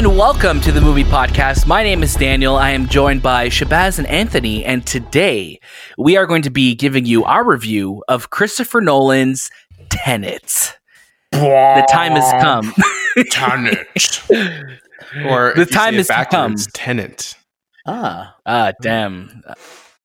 and 0.00 0.16
welcome 0.16 0.62
to 0.62 0.72
the 0.72 0.80
movie 0.80 1.04
podcast. 1.04 1.66
My 1.66 1.82
name 1.82 2.02
is 2.02 2.14
Daniel. 2.14 2.56
I 2.56 2.70
am 2.70 2.88
joined 2.88 3.20
by 3.20 3.50
Shahbaz 3.50 3.98
and 3.98 4.06
Anthony, 4.06 4.64
and 4.64 4.86
today 4.86 5.60
we 5.98 6.16
are 6.16 6.24
going 6.24 6.40
to 6.40 6.48
be 6.48 6.74
giving 6.74 7.04
you 7.04 7.22
our 7.24 7.44
review 7.44 8.02
of 8.08 8.30
Christopher 8.30 8.80
Nolan's 8.80 9.50
Tenet. 9.90 10.78
The 11.32 11.86
time 11.90 12.12
has 12.12 12.42
come. 12.42 12.72
Tenet. 13.30 14.22
or 15.28 15.52
The 15.54 15.68
time 15.70 15.92
has 15.96 16.08
come. 16.30 16.56
Tenant. 16.72 17.36
Ah, 17.86 18.34
Ah, 18.46 18.72
damn. 18.80 19.42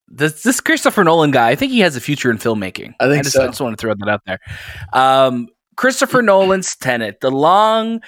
This 0.09 0.43
this 0.43 0.59
Christopher 0.59 1.05
Nolan 1.05 1.31
guy, 1.31 1.51
I 1.51 1.55
think 1.55 1.71
he 1.71 1.79
has 1.79 1.95
a 1.95 2.01
future 2.01 2.29
in 2.29 2.37
filmmaking. 2.37 2.95
I 2.99 3.07
think 3.07 3.23
just, 3.23 3.37
so. 3.37 3.43
I 3.43 3.47
just 3.47 3.61
want 3.61 3.77
to 3.77 3.81
throw 3.81 3.93
that 3.93 4.09
out 4.09 4.23
there. 4.25 4.39
Um, 4.91 5.47
Christopher 5.77 6.21
Nolan's 6.21 6.75
Tenet, 6.75 7.21
the 7.21 7.31
long, 7.31 8.01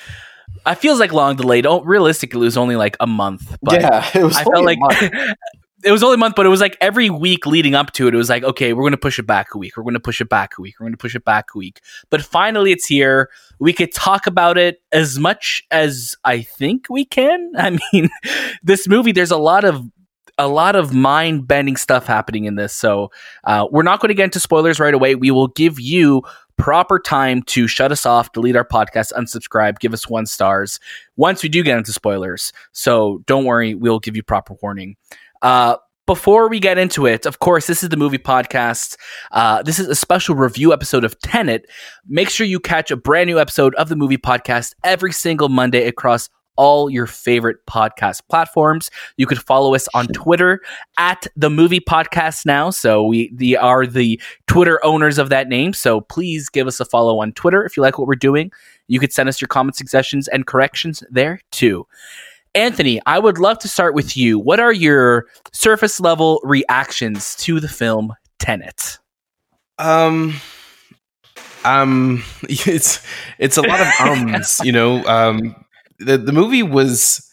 I 0.68 0.76
feels 0.76 1.00
like 1.00 1.14
long 1.14 1.36
delayed. 1.38 1.66
Oh, 1.66 1.82
realistically, 1.82 2.42
it 2.42 2.44
was 2.44 2.58
only 2.58 2.76
like 2.76 2.98
a 3.00 3.08
month. 3.08 3.58
But 3.62 3.82
yeah, 3.82 4.10
it 4.16 4.24
was. 4.24 4.36
I 4.36 4.44
only 4.44 4.52
felt 4.52 4.64
a 4.64 4.66
like 4.66 4.80
month. 4.80 5.36
it 5.84 5.92
was 5.92 6.04
only 6.04 6.16
a 6.16 6.18
month, 6.18 6.36
but 6.36 6.46
it 6.46 6.50
was 6.50 6.60
like 6.60 6.76
every 6.82 7.10
week 7.10 7.46
leading 7.46 7.76
up 7.76 7.94
to 7.94 8.08
it, 8.08 8.14
it 8.14 8.18
was 8.18 8.30
like, 8.30 8.44
okay, 8.44 8.74
we're 8.74 8.84
going 8.84 8.92
to 8.92 8.98
push 8.98 9.20
it 9.20 9.28
back 9.28 9.54
a 9.54 9.58
week. 9.58 9.78
We're 9.78 9.84
going 9.84 9.94
to 9.94 10.00
push 10.00 10.20
it 10.20 10.30
back 10.30 10.58
a 10.58 10.62
week. 10.62 10.76
We're 10.80 10.86
going 10.86 10.94
to 10.94 10.98
push 10.98 11.16
it 11.16 11.24
back 11.24 11.46
a 11.56 11.58
week. 11.58 11.82
But 12.10 12.22
finally, 12.22 12.72
it's 12.72 12.86
here. 12.86 13.30
We 13.60 13.74
could 13.74 13.94
talk 13.94 14.28
about 14.28 14.58
it 14.58 14.82
as 14.92 15.20
much 15.20 15.64
as 15.72 16.16
I 16.26 16.42
think 16.42 16.88
we 16.90 17.06
can. 17.06 17.54
I 17.58 17.78
mean, 17.94 18.10
this 18.64 18.88
movie, 18.88 19.12
there's 19.12 19.32
a 19.32 19.38
lot 19.38 19.64
of 19.64 19.84
a 20.40 20.48
lot 20.48 20.76
of 20.76 20.94
mind 20.94 21.48
bending 21.48 21.76
stuff 21.76 22.06
happening 22.06 22.46
in 22.46 22.56
this. 22.56 22.72
So 22.72 23.10
uh, 23.44 23.66
we're 23.72 23.82
not 23.82 24.00
going 24.00 24.10
to 24.10 24.14
get 24.14 24.26
into 24.26 24.40
spoilers 24.40 24.80
right 24.80 24.94
away. 24.94 25.16
We 25.16 25.32
will 25.32 25.48
give 25.48 25.80
you 25.80 26.22
proper 26.58 27.00
time 27.00 27.44
to 27.44 27.68
shut 27.68 27.92
us 27.92 28.06
off, 28.06 28.32
delete 28.32 28.56
our 28.56 28.68
podcast, 28.68 29.14
unsubscribe, 29.14 29.80
give 29.80 29.94
us 29.94 30.10
one 30.10 30.26
stars 30.26 30.80
once 31.16 31.44
we 31.44 31.50
do 31.50 31.64
get 31.64 31.78
into 31.78 31.94
spoilers. 31.94 32.52
So 32.72 33.24
don't 33.26 33.46
worry, 33.46 33.76
we'll 33.76 34.00
give 34.00 34.16
you 34.16 34.24
proper 34.24 34.56
warning. 34.62 34.98
Uh, 35.42 35.78
before 36.08 36.48
we 36.48 36.60
get 36.62 36.78
into 36.78 37.06
it, 37.06 37.26
of 37.26 37.40
course, 37.40 37.68
this 37.68 37.84
is 37.84 37.90
the 37.90 37.98
movie 37.98 38.18
podcast. 38.18 38.96
Uh, 39.32 39.62
this 39.62 39.78
is 39.78 39.88
a 39.90 39.96
special 39.96 40.36
review 40.36 40.72
episode 40.72 41.04
of 41.04 41.20
Tenet. 41.20 41.70
Make 42.08 42.30
sure 42.30 42.48
you 42.48 42.62
catch 42.62 42.92
a 42.92 42.96
brand 42.96 43.28
new 43.28 43.40
episode 43.40 43.76
of 43.76 43.90
the 43.90 43.98
movie 43.98 44.18
podcast 44.18 44.74
every 44.86 45.12
single 45.12 45.50
Monday 45.50 45.86
across 45.86 46.30
all 46.58 46.90
your 46.90 47.08
favorite 47.08 47.66
podcast 47.66 48.22
platforms. 48.30 48.92
You 49.16 49.26
could 49.26 49.40
follow 49.40 49.74
us 49.76 49.88
on 49.94 50.08
Twitter 50.08 50.62
at 50.98 51.28
the 51.36 51.50
movie 51.50 51.80
podcast 51.80 52.46
now. 52.46 52.70
So 52.70 53.04
we 53.04 53.32
the, 53.34 53.58
are 53.58 53.86
the 53.86 54.20
Twitter 54.48 54.84
owners 54.84 55.18
of 55.18 55.30
that 55.30 55.48
name. 55.48 55.74
So 55.74 56.02
please 56.02 56.50
give 56.50 56.68
us 56.68 56.80
a 56.80 56.86
follow 56.86 57.20
on 57.20 57.32
Twitter 57.34 57.64
if 57.66 57.78
you 57.78 57.84
like 57.84 57.98
what 57.98 58.08
we're 58.08 58.16
doing. 58.16 58.52
You 58.88 59.00
could 59.00 59.14
send 59.14 59.30
us 59.30 59.40
your 59.42 59.48
comment 59.48 59.76
suggestions 59.76 60.28
and 60.28 60.46
corrections 60.46 61.04
there 61.10 61.42
too. 61.52 61.88
Anthony, 62.56 63.00
I 63.06 63.20
would 63.20 63.38
love 63.38 63.60
to 63.60 63.68
start 63.68 63.94
with 63.94 64.18
you. 64.18 64.40
What 64.40 64.60
are 64.60 64.74
your 64.74 65.28
surface 65.54 66.00
level 66.00 66.42
reactions 66.44 67.36
to 67.38 67.60
the 67.60 67.68
film 67.68 68.14
Tenet? 68.40 68.98
Um, 69.78 70.34
um, 71.64 72.24
it's 72.44 73.06
it's 73.38 73.58
a 73.58 73.62
lot 73.62 73.80
of 73.80 73.88
ums. 74.00 74.60
you 74.64 74.72
know, 74.72 75.04
um, 75.06 75.56
the 76.00 76.18
the 76.18 76.32
movie 76.32 76.64
was 76.64 77.30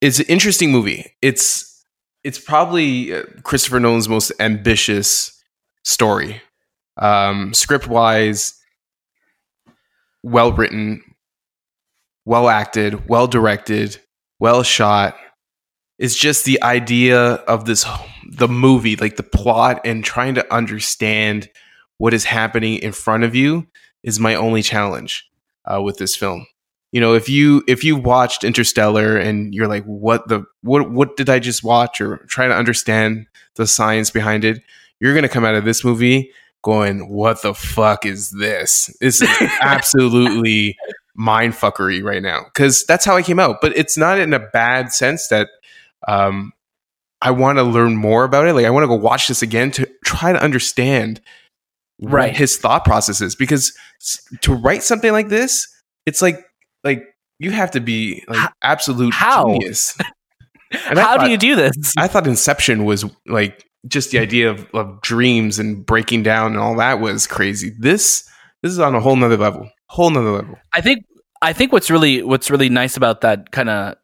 it's 0.00 0.18
an 0.18 0.26
interesting 0.28 0.70
movie. 0.70 1.14
It's 1.22 1.84
it's 2.24 2.38
probably 2.38 3.14
uh, 3.14 3.22
Christopher 3.42 3.80
Nolan's 3.80 4.08
most 4.08 4.32
ambitious 4.40 5.42
story, 5.84 6.42
um, 6.96 7.54
script 7.54 7.86
wise, 7.86 8.58
well 10.22 10.52
written, 10.52 11.02
well 12.24 12.48
acted, 12.48 13.08
well 13.08 13.26
directed, 13.26 13.98
well 14.38 14.62
shot. 14.62 15.16
It's 15.98 16.16
just 16.16 16.44
the 16.44 16.62
idea 16.62 17.18
of 17.18 17.64
this 17.64 17.86
the 18.28 18.48
movie, 18.48 18.96
like 18.96 19.16
the 19.16 19.22
plot 19.22 19.80
and 19.84 20.04
trying 20.04 20.34
to 20.34 20.54
understand 20.54 21.48
what 21.98 22.12
is 22.12 22.24
happening 22.24 22.78
in 22.78 22.92
front 22.92 23.24
of 23.24 23.34
you 23.34 23.66
is 24.02 24.20
my 24.20 24.34
only 24.34 24.62
challenge 24.62 25.28
uh, 25.64 25.80
with 25.80 25.96
this 25.96 26.14
film. 26.14 26.46
You 26.96 27.00
know, 27.02 27.12
if 27.12 27.28
you 27.28 27.62
if 27.68 27.84
you 27.84 27.94
watched 27.94 28.42
Interstellar 28.42 29.18
and 29.18 29.54
you're 29.54 29.68
like, 29.68 29.84
what 29.84 30.28
the 30.28 30.46
what 30.62 30.90
what 30.90 31.14
did 31.18 31.28
I 31.28 31.38
just 31.38 31.62
watch, 31.62 32.00
or 32.00 32.24
try 32.26 32.46
to 32.48 32.54
understand 32.56 33.26
the 33.56 33.66
science 33.66 34.10
behind 34.10 34.46
it, 34.46 34.62
you're 34.98 35.14
gonna 35.14 35.28
come 35.28 35.44
out 35.44 35.54
of 35.56 35.66
this 35.66 35.84
movie 35.84 36.32
going, 36.62 37.10
what 37.10 37.42
the 37.42 37.52
fuck 37.52 38.06
is 38.06 38.30
this? 38.30 38.86
This 38.98 39.20
is 39.20 39.28
absolutely 39.60 40.78
mind 41.14 41.52
fuckery 41.52 42.02
right 42.02 42.22
now 42.22 42.44
because 42.44 42.86
that's 42.86 43.04
how 43.04 43.14
I 43.14 43.20
came 43.20 43.38
out. 43.38 43.60
But 43.60 43.76
it's 43.76 43.98
not 43.98 44.18
in 44.18 44.32
a 44.32 44.38
bad 44.38 44.90
sense 44.90 45.28
that 45.28 45.48
um, 46.08 46.54
I 47.20 47.30
want 47.30 47.58
to 47.58 47.62
learn 47.62 47.94
more 47.94 48.24
about 48.24 48.46
it. 48.46 48.54
Like 48.54 48.64
I 48.64 48.70
want 48.70 48.84
to 48.84 48.88
go 48.88 48.94
watch 48.94 49.28
this 49.28 49.42
again 49.42 49.70
to 49.72 49.86
try 50.02 50.32
to 50.32 50.42
understand 50.42 51.20
Right. 52.00 52.34
his 52.34 52.56
thought 52.56 52.86
processes 52.86 53.34
because 53.34 53.76
to 54.40 54.54
write 54.54 54.82
something 54.82 55.12
like 55.12 55.28
this, 55.28 55.68
it's 56.06 56.22
like 56.22 56.42
like 56.86 57.04
you 57.38 57.50
have 57.50 57.72
to 57.72 57.80
be 57.80 58.24
like 58.28 58.50
absolute 58.62 59.12
how? 59.12 59.44
genius. 59.44 59.96
And 60.88 60.98
How 60.98 61.16
do 61.16 61.30
you 61.30 61.36
do 61.36 61.54
this? 61.54 61.94
I 61.96 62.08
thought 62.08 62.26
Inception 62.26 62.84
was 62.84 63.04
like 63.26 63.64
just 63.86 64.10
the 64.10 64.18
idea 64.18 64.50
of, 64.50 64.66
of 64.74 65.00
dreams 65.00 65.60
and 65.60 65.86
breaking 65.86 66.24
down 66.24 66.52
and 66.52 66.60
all 66.60 66.74
that 66.76 67.00
was 67.00 67.28
crazy. 67.28 67.72
This 67.78 68.28
this 68.64 68.72
is 68.72 68.80
on 68.80 68.94
a 68.94 69.00
whole 69.00 69.14
nother 69.14 69.36
level. 69.36 69.70
Whole 69.88 70.10
nother 70.10 70.32
level. 70.32 70.56
I 70.72 70.80
think 70.80 71.04
I 71.40 71.52
think 71.52 71.72
what's 71.72 71.88
really 71.88 72.22
what's 72.24 72.50
really 72.50 72.68
nice 72.68 72.96
about 72.96 73.20
that 73.20 73.52
kind 73.52 73.70
of 73.70 73.94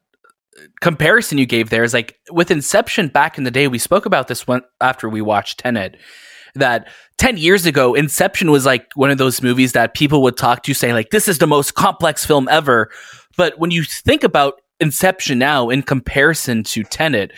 comparison 0.81 1.37
you 1.37 1.45
gave 1.45 1.69
there 1.69 1.83
is 1.83 1.93
like 1.93 2.17
with 2.31 2.49
Inception 2.49 3.09
back 3.09 3.37
in 3.37 3.43
the 3.43 3.51
day, 3.51 3.67
we 3.67 3.79
spoke 3.79 4.05
about 4.05 4.27
this 4.27 4.47
one 4.47 4.61
after 4.79 5.09
we 5.09 5.21
watched 5.21 5.59
Tenet. 5.59 5.97
That 6.55 6.87
10 7.17 7.37
years 7.37 7.65
ago, 7.65 7.95
Inception 7.95 8.51
was 8.51 8.65
like 8.65 8.87
one 8.95 9.09
of 9.09 9.17
those 9.17 9.41
movies 9.41 9.71
that 9.71 9.95
people 9.95 10.21
would 10.21 10.37
talk 10.37 10.63
to 10.63 10.73
say, 10.73 10.93
like, 10.93 11.09
this 11.09 11.27
is 11.27 11.39
the 11.39 11.47
most 11.47 11.73
complex 11.73 12.25
film 12.25 12.47
ever. 12.49 12.91
But 13.37 13.57
when 13.57 13.71
you 13.71 13.83
think 13.83 14.23
about 14.23 14.61
Inception 14.79 15.39
now 15.39 15.69
in 15.69 15.81
comparison 15.81 16.63
to 16.65 16.83
Tenet, 16.83 17.31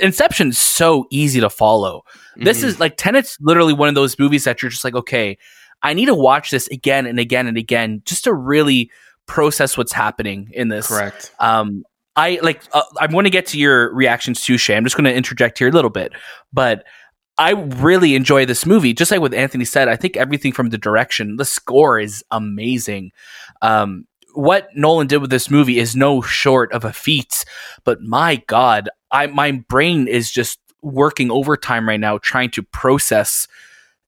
Inception's 0.00 0.58
so 0.58 1.06
easy 1.10 1.38
to 1.40 1.48
follow. 1.50 2.02
This 2.36 2.60
Mhm. 2.62 2.64
is 2.64 2.80
like 2.80 2.96
Tenet's 2.96 3.36
literally 3.40 3.72
one 3.72 3.88
of 3.88 3.94
those 3.94 4.18
movies 4.18 4.42
that 4.44 4.60
you're 4.62 4.70
just 4.70 4.82
like, 4.84 4.94
okay, 4.96 5.38
I 5.82 5.92
need 5.94 6.06
to 6.06 6.14
watch 6.14 6.50
this 6.50 6.66
again 6.68 7.06
and 7.06 7.20
again 7.20 7.46
and 7.46 7.56
again 7.56 8.02
just 8.04 8.24
to 8.24 8.34
really 8.34 8.90
process 9.26 9.76
what's 9.78 9.92
happening 9.92 10.50
in 10.54 10.68
this. 10.68 10.88
correct. 10.88 11.32
Um, 11.38 11.84
I 12.16 12.40
like. 12.42 12.62
Uh, 12.72 12.82
I'm 12.98 13.10
going 13.10 13.24
to 13.24 13.30
get 13.30 13.46
to 13.48 13.58
your 13.58 13.94
reactions 13.94 14.42
too, 14.42 14.56
Shay. 14.58 14.74
I'm 14.74 14.84
just 14.84 14.96
going 14.96 15.04
to 15.04 15.14
interject 15.14 15.58
here 15.58 15.68
a 15.68 15.72
little 15.72 15.90
bit, 15.90 16.12
but 16.52 16.84
I 17.38 17.50
really 17.50 18.14
enjoy 18.14 18.46
this 18.46 18.64
movie. 18.64 18.94
Just 18.94 19.10
like 19.10 19.20
what 19.20 19.34
Anthony 19.34 19.64
said, 19.64 19.88
I 19.88 19.96
think 19.96 20.16
everything 20.16 20.52
from 20.52 20.70
the 20.70 20.78
direction, 20.78 21.36
the 21.36 21.44
score 21.44 21.98
is 21.98 22.24
amazing. 22.30 23.12
Um, 23.60 24.06
what 24.34 24.68
Nolan 24.74 25.06
did 25.06 25.18
with 25.18 25.30
this 25.30 25.50
movie 25.50 25.78
is 25.78 25.96
no 25.96 26.20
short 26.20 26.72
of 26.72 26.84
a 26.84 26.92
feat. 26.92 27.44
But 27.84 28.02
my 28.02 28.42
God, 28.46 28.88
I 29.10 29.26
my 29.26 29.52
brain 29.52 30.08
is 30.08 30.30
just 30.30 30.58
working 30.82 31.30
overtime 31.30 31.88
right 31.88 32.00
now 32.00 32.18
trying 32.18 32.50
to 32.50 32.62
process 32.62 33.48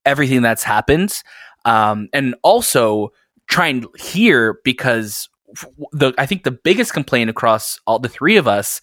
everything 0.05 0.43
that's 0.43 0.63
happened, 0.63 1.23
um, 1.65 2.09
and 2.13 2.35
also 2.43 3.13
try 3.47 3.69
and 3.69 3.87
hear 3.99 4.61
because 4.65 5.29
the 5.93 6.13
I 6.19 6.27
think 6.27 6.45
the 6.45 6.51
biggest 6.51 6.93
complaint 6.93 7.31
across 7.31 7.81
all 7.87 7.99
the 7.99 8.09
three 8.09 8.37
of 8.37 8.47
us 8.47 8.81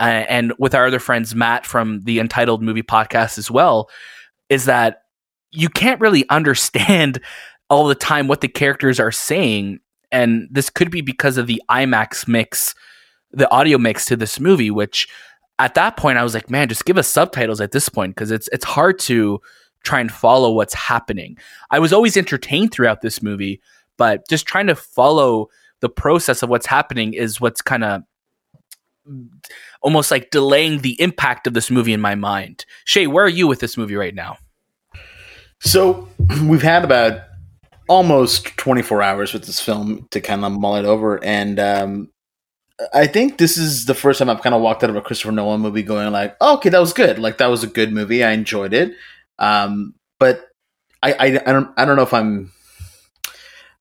uh, 0.00 0.24
and 0.28 0.52
with 0.58 0.74
our 0.74 0.86
other 0.86 0.98
friends 0.98 1.34
Matt 1.34 1.66
from 1.66 2.00
the 2.02 2.18
Untitled 2.18 2.62
Movie 2.62 2.82
Podcast 2.82 3.38
as 3.38 3.50
well 3.50 3.88
is 4.48 4.66
that 4.66 5.02
you 5.50 5.68
can't 5.68 6.00
really 6.00 6.28
understand 6.28 7.20
all 7.70 7.86
the 7.86 7.94
time 7.94 8.28
what 8.28 8.40
the 8.40 8.48
characters 8.48 9.00
are 9.00 9.12
saying 9.12 9.80
and 10.12 10.46
this 10.50 10.70
could 10.70 10.90
be 10.90 11.00
because 11.00 11.38
of 11.38 11.46
the 11.46 11.62
IMAX 11.70 12.28
mix 12.28 12.74
the 13.32 13.50
audio 13.50 13.78
mix 13.78 14.04
to 14.06 14.16
this 14.16 14.38
movie 14.38 14.70
which 14.70 15.08
at 15.58 15.74
that 15.74 15.96
point 15.96 16.18
I 16.18 16.22
was 16.22 16.34
like 16.34 16.50
man 16.50 16.68
just 16.68 16.84
give 16.84 16.98
us 16.98 17.08
subtitles 17.08 17.60
at 17.60 17.72
this 17.72 17.88
point 17.88 18.14
because 18.14 18.30
it's 18.30 18.48
it's 18.52 18.64
hard 18.64 18.98
to 19.00 19.40
try 19.84 20.00
and 20.00 20.10
follow 20.10 20.50
what's 20.50 20.74
happening. 20.74 21.38
I 21.70 21.78
was 21.78 21.92
always 21.92 22.16
entertained 22.16 22.72
throughout 22.72 23.02
this 23.02 23.22
movie, 23.22 23.60
but 23.96 24.26
just 24.28 24.46
trying 24.46 24.66
to 24.66 24.74
follow 24.74 25.48
the 25.80 25.88
process 25.88 26.42
of 26.42 26.48
what's 26.48 26.66
happening 26.66 27.12
is 27.12 27.40
what's 27.40 27.62
kind 27.62 27.84
of 27.84 28.02
almost 29.82 30.10
like 30.10 30.30
delaying 30.30 30.80
the 30.80 31.00
impact 31.00 31.46
of 31.46 31.54
this 31.54 31.70
movie 31.70 31.92
in 31.92 32.00
my 32.00 32.14
mind. 32.14 32.64
Shay, 32.84 33.06
where 33.06 33.24
are 33.24 33.28
you 33.28 33.46
with 33.46 33.60
this 33.60 33.76
movie 33.76 33.96
right 33.96 34.14
now? 34.14 34.38
So 35.60 36.08
we've 36.44 36.62
had 36.62 36.84
about 36.84 37.22
almost 37.88 38.56
24 38.56 39.02
hours 39.02 39.32
with 39.32 39.44
this 39.44 39.60
film 39.60 40.08
to 40.10 40.20
kind 40.20 40.44
of 40.44 40.52
mull 40.52 40.76
it 40.76 40.84
over, 40.84 41.22
and 41.22 41.58
um, 41.60 42.10
I 42.92 43.06
think 43.06 43.38
this 43.38 43.56
is 43.56 43.84
the 43.86 43.94
first 43.94 44.18
time 44.18 44.28
I've 44.28 44.42
kind 44.42 44.54
of 44.54 44.60
walked 44.60 44.82
out 44.82 44.90
of 44.90 44.96
a 44.96 45.00
Christopher 45.00 45.32
Nolan 45.32 45.60
movie 45.60 45.82
going 45.82 46.10
like, 46.12 46.36
oh, 46.40 46.54
"Okay, 46.56 46.70
that 46.70 46.80
was 46.80 46.92
good. 46.92 47.18
Like 47.18 47.38
that 47.38 47.46
was 47.46 47.62
a 47.62 47.68
good 47.68 47.92
movie. 47.92 48.24
I 48.24 48.32
enjoyed 48.32 48.74
it." 48.74 48.92
Um, 49.38 49.94
but 50.18 50.48
I, 51.02 51.12
I, 51.12 51.26
I 51.26 51.52
don't, 51.52 51.70
I 51.76 51.84
don't 51.84 51.96
know 51.96 52.02
if 52.02 52.14
I'm. 52.14 52.52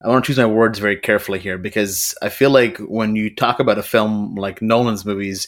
I 0.04 0.10
want 0.10 0.26
to 0.26 0.28
choose 0.28 0.38
my 0.38 0.46
words 0.46 0.80
very 0.80 0.98
carefully 0.98 1.40
here 1.40 1.58
because 1.58 2.14
I 2.22 2.30
feel 2.30 2.50
like 2.50 2.78
when 2.80 3.16
you 3.16 3.34
talk 3.34 3.60
about 3.60 3.78
a 3.78 3.84
film 3.84 4.36
like 4.36 4.62
Nolan's 4.62 5.06
movies, 5.06 5.48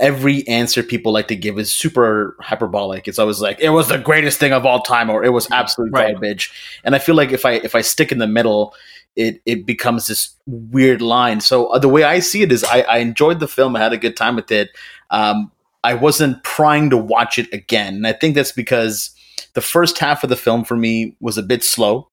every 0.00 0.46
answer 0.48 0.82
people 0.82 1.12
like 1.12 1.28
to 1.28 1.36
give 1.36 1.58
is 1.58 1.72
super 1.72 2.36
hyperbolic. 2.40 3.08
It's 3.08 3.18
always 3.18 3.40
like 3.40 3.58
it 3.60 3.70
was 3.70 3.88
the 3.88 3.98
greatest 3.98 4.38
thing 4.38 4.52
of 4.52 4.64
all 4.64 4.82
time, 4.82 5.10
or 5.10 5.24
it 5.24 5.30
was 5.30 5.50
absolute 5.50 5.92
Right. 5.92 6.12
garbage. 6.12 6.52
And 6.84 6.94
I 6.94 6.98
feel 6.98 7.14
like 7.14 7.32
if 7.32 7.44
I 7.44 7.52
if 7.54 7.74
I 7.74 7.80
stick 7.80 8.12
in 8.12 8.18
the 8.18 8.26
middle, 8.26 8.74
it 9.16 9.40
it 9.44 9.66
becomes 9.66 10.06
this 10.06 10.30
weird 10.46 11.02
line. 11.02 11.40
So 11.40 11.66
uh, 11.66 11.78
the 11.78 11.88
way 11.88 12.04
I 12.04 12.20
see 12.20 12.42
it 12.42 12.52
is, 12.52 12.64
I, 12.64 12.82
I 12.82 12.98
enjoyed 12.98 13.40
the 13.40 13.48
film. 13.48 13.76
I 13.76 13.80
had 13.80 13.92
a 13.92 13.98
good 13.98 14.16
time 14.16 14.36
with 14.36 14.50
it. 14.50 14.70
Um, 15.10 15.50
I 15.82 15.94
wasn't 15.94 16.42
prying 16.44 16.90
to 16.90 16.96
watch 16.96 17.38
it 17.38 17.52
again, 17.52 17.94
and 17.94 18.06
I 18.06 18.12
think 18.12 18.34
that's 18.34 18.52
because 18.52 19.10
the 19.54 19.60
first 19.60 19.98
half 19.98 20.24
of 20.24 20.30
the 20.30 20.36
film 20.36 20.64
for 20.64 20.76
me 20.76 21.16
was 21.20 21.38
a 21.38 21.42
bit 21.42 21.62
slow. 21.62 22.08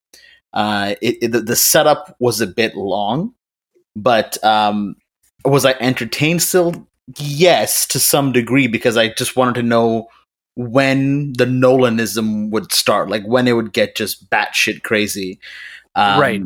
Uh, 0.54 0.96
it, 1.02 1.18
it, 1.22 1.32
the, 1.32 1.40
the 1.42 1.56
setup 1.56 2.16
was 2.20 2.42
a 2.42 2.48
bit 2.48 2.76
long, 2.76 3.34
but 3.96 4.42
um, 4.44 4.96
was 5.46 5.66
I 5.66 5.72
entertained 5.80 6.42
still? 6.42 6.88
Yes, 7.18 7.86
to 7.88 8.00
some 8.00 8.32
degree, 8.32 8.68
because 8.68 8.98
I 8.98 9.10
just 9.14 9.36
wanted 9.36 9.56
to 9.56 9.64
know 9.64 10.08
when 10.56 11.34
the 11.34 11.46
Nolanism 11.46 12.50
would 12.52 12.72
start, 12.72 13.10
like 13.10 13.24
when 13.26 13.48
it 13.48 13.54
would 13.54 13.74
get 13.74 13.96
just 13.96 14.30
batshit 14.30 14.84
crazy. 14.84 15.40
Um, 15.96 16.20
Right. 16.20 16.42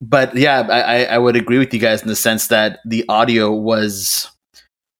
But 0.00 0.34
yeah, 0.36 0.66
I, 0.68 0.80
I- 0.80 1.14
I 1.14 1.18
would 1.18 1.36
agree 1.36 1.58
with 1.58 1.72
you 1.72 1.80
guys 1.80 2.02
in 2.02 2.08
the 2.08 2.16
sense 2.16 2.48
that 2.48 2.80
the 2.84 3.04
audio 3.08 3.52
was 3.52 4.28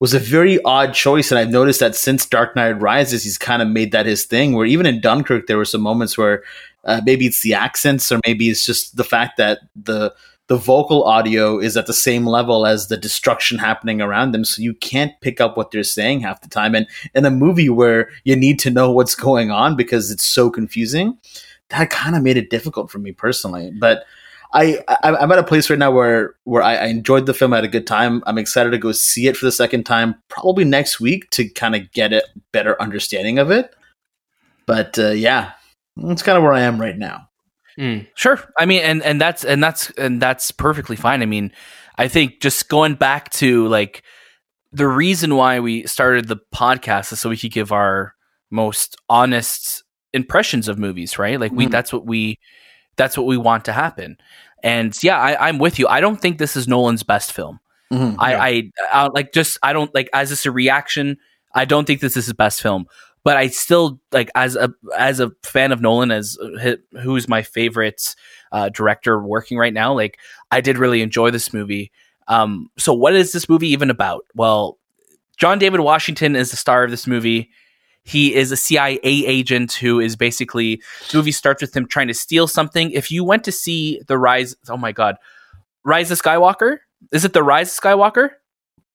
was 0.00 0.14
a 0.14 0.18
very 0.18 0.62
odd 0.64 0.92
choice, 0.94 1.30
and 1.30 1.38
I've 1.38 1.50
noticed 1.50 1.80
that 1.80 1.94
since 1.94 2.26
Dark 2.26 2.56
Knight 2.56 2.80
Rises, 2.80 3.22
he's 3.24 3.38
kind 3.38 3.62
of 3.62 3.68
made 3.68 3.92
that 3.92 4.06
his 4.06 4.24
thing. 4.24 4.52
Where 4.54 4.66
even 4.66 4.86
in 4.86 5.00
Dunkirk, 5.00 5.46
there 5.46 5.56
were 5.58 5.64
some 5.64 5.80
moments 5.82 6.16
where 6.16 6.42
uh, 6.84 7.00
maybe 7.04 7.26
it's 7.26 7.42
the 7.42 7.54
accents, 7.54 8.10
or 8.12 8.20
maybe 8.26 8.48
it's 8.48 8.66
just 8.66 8.96
the 8.96 9.04
fact 9.04 9.36
that 9.36 9.60
the 9.74 10.14
the 10.46 10.56
vocal 10.56 11.04
audio 11.04 11.58
is 11.58 11.74
at 11.74 11.86
the 11.86 11.94
same 11.94 12.26
level 12.26 12.66
as 12.66 12.88
the 12.88 12.98
destruction 12.98 13.58
happening 13.58 14.02
around 14.02 14.32
them, 14.32 14.44
so 14.44 14.60
you 14.60 14.74
can't 14.74 15.18
pick 15.22 15.40
up 15.40 15.56
what 15.56 15.70
they're 15.70 15.82
saying 15.82 16.20
half 16.20 16.42
the 16.42 16.48
time. 16.48 16.74
And 16.74 16.86
in 17.14 17.24
a 17.24 17.30
movie 17.30 17.70
where 17.70 18.10
you 18.24 18.36
need 18.36 18.58
to 18.60 18.70
know 18.70 18.92
what's 18.92 19.14
going 19.14 19.50
on 19.50 19.74
because 19.74 20.10
it's 20.10 20.24
so 20.24 20.50
confusing, 20.50 21.16
that 21.70 21.88
kind 21.88 22.14
of 22.14 22.22
made 22.22 22.36
it 22.36 22.50
difficult 22.50 22.90
for 22.90 22.98
me 22.98 23.12
personally. 23.12 23.72
But 23.78 24.04
I, 24.52 24.78
I 24.86 25.16
I'm 25.16 25.32
at 25.32 25.38
a 25.38 25.44
place 25.44 25.70
right 25.70 25.78
now 25.78 25.90
where 25.90 26.34
where 26.44 26.62
I, 26.62 26.76
I 26.76 26.86
enjoyed 26.86 27.26
the 27.26 27.34
film, 27.34 27.52
I 27.52 27.56
had 27.56 27.64
a 27.64 27.68
good 27.68 27.86
time. 27.86 28.22
I'm 28.26 28.38
excited 28.38 28.70
to 28.70 28.78
go 28.78 28.92
see 28.92 29.26
it 29.26 29.36
for 29.36 29.46
the 29.46 29.52
second 29.52 29.84
time, 29.84 30.14
probably 30.28 30.64
next 30.64 31.00
week 31.00 31.30
to 31.30 31.48
kind 31.48 31.74
of 31.74 31.90
get 31.92 32.12
a 32.12 32.22
better 32.52 32.80
understanding 32.80 33.38
of 33.38 33.50
it. 33.50 33.74
But 34.66 34.98
uh, 34.98 35.10
yeah, 35.10 35.52
that's 35.96 36.22
kind 36.22 36.36
of 36.36 36.42
where 36.44 36.52
I 36.52 36.60
am 36.62 36.80
right 36.80 36.96
now. 36.96 37.28
Mm. 37.78 38.06
Sure. 38.14 38.40
I 38.58 38.66
mean, 38.66 38.82
and 38.82 39.02
and 39.02 39.20
that's 39.20 39.44
and 39.44 39.62
that's 39.62 39.90
and 39.90 40.20
that's 40.22 40.50
perfectly 40.52 40.96
fine. 40.96 41.22
I 41.22 41.26
mean, 41.26 41.52
I 41.96 42.08
think 42.08 42.40
just 42.40 42.68
going 42.68 42.94
back 42.94 43.30
to 43.32 43.66
like 43.68 44.02
the 44.72 44.86
reason 44.88 45.34
why 45.36 45.60
we 45.60 45.86
started 45.86 46.28
the 46.28 46.38
podcast 46.54 47.12
is 47.12 47.20
so 47.20 47.28
we 47.30 47.36
could 47.36 47.52
give 47.52 47.72
our 47.72 48.14
most 48.50 48.96
honest 49.08 49.82
impressions 50.12 50.68
of 50.68 50.78
movies, 50.78 51.18
right? 51.18 51.38
Like 51.40 51.52
we 51.52 51.66
Mhm. 51.66 51.70
that's 51.72 51.92
what 51.92 52.06
we 52.06 52.38
that's 52.96 53.16
what 53.18 53.26
we 53.26 53.36
want 53.36 53.64
to 53.64 53.72
happen. 53.72 54.16
And 54.62 54.96
yeah, 55.02 55.18
I, 55.18 55.48
I'm 55.48 55.58
with 55.58 55.78
you. 55.80 55.88
I 55.88 56.00
don't 56.00 56.20
think 56.20 56.38
this 56.38 56.56
is 56.56 56.68
Nolan's 56.68 57.02
best 57.02 57.32
film. 57.32 57.58
Mhm. 57.92 58.16
I, 58.18 58.34
I, 58.36 58.70
I 58.92 59.06
like 59.08 59.32
just 59.32 59.58
I 59.64 59.72
don't 59.72 59.92
like 59.94 60.08
as 60.12 60.30
this 60.30 60.46
a 60.46 60.52
reaction. 60.52 61.16
I 61.54 61.64
don't 61.64 61.86
think 61.86 62.00
this 62.00 62.16
is 62.16 62.26
his 62.26 62.32
best 62.34 62.62
film, 62.62 62.86
but 63.24 63.36
I 63.38 63.48
still 63.48 63.98
like 64.12 64.30
as 64.34 64.54
a 64.54 64.72
as 64.96 65.18
a 65.18 65.32
fan 65.42 65.72
of 65.72 65.80
Nolan, 65.80 66.10
as 66.10 66.38
hi- 66.60 66.76
who's 67.02 67.26
my 67.26 67.42
favorite 67.42 68.14
uh, 68.52 68.68
director 68.68 69.20
working 69.20 69.58
right 69.58 69.72
now. 69.72 69.94
Like 69.94 70.18
I 70.50 70.60
did 70.60 70.78
really 70.78 71.02
enjoy 71.02 71.30
this 71.30 71.52
movie. 71.52 71.90
Um, 72.28 72.70
so 72.78 72.92
what 72.92 73.14
is 73.14 73.32
this 73.32 73.48
movie 73.48 73.68
even 73.68 73.90
about? 73.90 74.24
Well, 74.34 74.78
John 75.38 75.58
David 75.58 75.80
Washington 75.80 76.36
is 76.36 76.50
the 76.50 76.56
star 76.56 76.84
of 76.84 76.90
this 76.90 77.06
movie. 77.06 77.50
He 78.04 78.34
is 78.34 78.52
a 78.52 78.56
CIA 78.56 78.98
agent 79.02 79.72
who 79.72 79.98
is 79.98 80.14
basically 80.14 80.82
the 81.10 81.16
movie 81.16 81.32
starts 81.32 81.62
with 81.62 81.74
him 81.74 81.86
trying 81.86 82.08
to 82.08 82.14
steal 82.14 82.46
something. 82.46 82.90
If 82.90 83.10
you 83.10 83.24
went 83.24 83.44
to 83.44 83.52
see 83.52 84.00
the 84.06 84.18
Rise, 84.18 84.54
oh 84.68 84.76
my 84.76 84.92
god, 84.92 85.16
Rise 85.84 86.10
of 86.10 86.20
Skywalker, 86.20 86.78
is 87.12 87.24
it 87.24 87.32
the 87.32 87.42
Rise 87.42 87.72
of 87.72 87.82
Skywalker? 87.82 88.30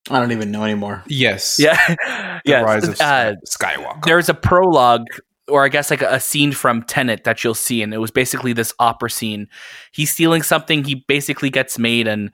I 0.10 0.20
don't 0.20 0.32
even 0.32 0.52
know 0.52 0.64
anymore. 0.64 1.04
Yes. 1.08 1.58
Yeah, 1.60 1.78
The 1.88 2.42
yes. 2.46 2.64
Rise 2.64 2.88
of 2.88 3.00
uh, 3.02 3.34
Skywalker. 3.48 4.04
there's 4.06 4.30
a 4.30 4.34
prologue, 4.34 5.06
or 5.48 5.64
I 5.66 5.70
guess 5.70 5.90
like 5.92 6.02
a, 6.02 6.14
a 6.16 6.20
scene 6.20 6.52
from 6.52 6.84
Tenet 6.84 7.24
that 7.26 7.44
you'll 7.44 7.54
see, 7.56 7.82
and 7.82 7.94
it 7.94 7.98
was 8.00 8.12
basically 8.12 8.54
this 8.54 8.74
opera 8.80 9.10
scene. 9.10 9.48
He's 9.92 10.12
stealing 10.12 10.42
something. 10.44 10.84
He 10.84 10.96
basically 11.08 11.50
gets 11.50 11.78
made 11.80 12.08
and 12.08 12.32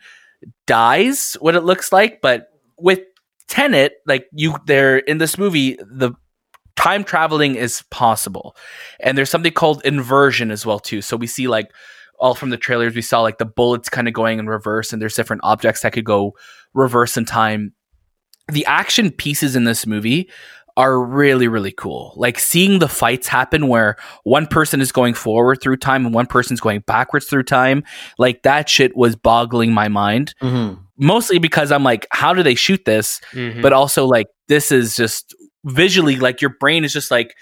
dies. 0.68 1.36
What 1.39 1.56
it 1.56 1.62
looks 1.62 1.92
like, 1.92 2.22
but 2.22 2.50
with 2.77 3.00
Tenet, 3.48 3.94
like 4.06 4.27
you, 4.31 4.56
there 4.66 4.98
in 4.98 5.18
this 5.18 5.38
movie, 5.38 5.75
the 5.75 6.13
time 6.75 7.04
traveling 7.04 7.56
is 7.56 7.83
possible, 7.89 8.56
and 9.00 9.18
there's 9.18 9.30
something 9.30 9.54
called 9.54 9.81
inversion 9.86 10.51
as 10.51 10.66
well 10.66 10.80
too. 10.80 11.01
So 11.01 11.16
we 11.16 11.27
see 11.27 11.48
like 11.48 11.72
all 12.20 12.36
from 12.36 12.50
the 12.50 12.58
trailers, 12.58 12.96
we 12.96 13.02
saw 13.02 13.22
like 13.22 13.38
the 13.38 13.46
bullets 13.46 13.90
kind 13.90 14.08
of 14.08 14.14
going 14.14 14.40
in 14.40 14.48
reverse, 14.48 14.94
and 14.94 15.02
there's 15.02 15.16
different 15.16 15.42
objects 15.44 15.82
that 15.82 15.94
could 15.94 16.06
go 16.06 16.34
reverse 16.74 17.18
in 17.18 17.26
time. 17.26 17.74
The 18.48 18.66
action 18.66 19.12
pieces 19.12 19.56
in 19.56 19.64
this 19.64 19.88
movie 19.88 20.30
are 20.78 21.02
really 21.02 21.48
really 21.48 21.72
cool. 21.72 22.14
Like 22.18 22.38
seeing 22.38 22.80
the 22.80 22.90
fights 22.90 23.28
happen 23.28 23.68
where 23.68 23.96
one 24.24 24.46
person 24.46 24.82
is 24.82 24.92
going 24.92 25.14
forward 25.14 25.62
through 25.62 25.78
time 25.78 26.06
and 26.06 26.14
one 26.14 26.26
person's 26.26 26.60
going 26.60 26.82
backwards 26.82 27.28
through 27.28 27.44
time, 27.44 27.84
like 28.18 28.44
that 28.44 28.68
shit 28.68 28.96
was 28.96 29.16
boggling 29.16 29.74
my 29.74 29.88
mind. 29.88 30.36
Mm-hmm. 30.42 30.82
Mostly 30.98 31.40
because 31.40 31.72
I'm 31.72 31.84
like, 31.84 32.08
how 32.12 32.34
do 32.34 32.44
they 32.44 32.56
shoot 32.56 32.84
this? 32.86 33.22
Mhm. 33.32 33.62
But 33.62 33.74
also 33.74 34.06
like 34.06 34.28
this 34.48 34.72
is 34.72 34.96
just 34.96 35.34
visually 35.64 36.18
like 36.18 36.42
your 36.42 36.56
brain 36.60 36.84
is 36.84 36.94
just 36.94 37.10
like 37.10 37.36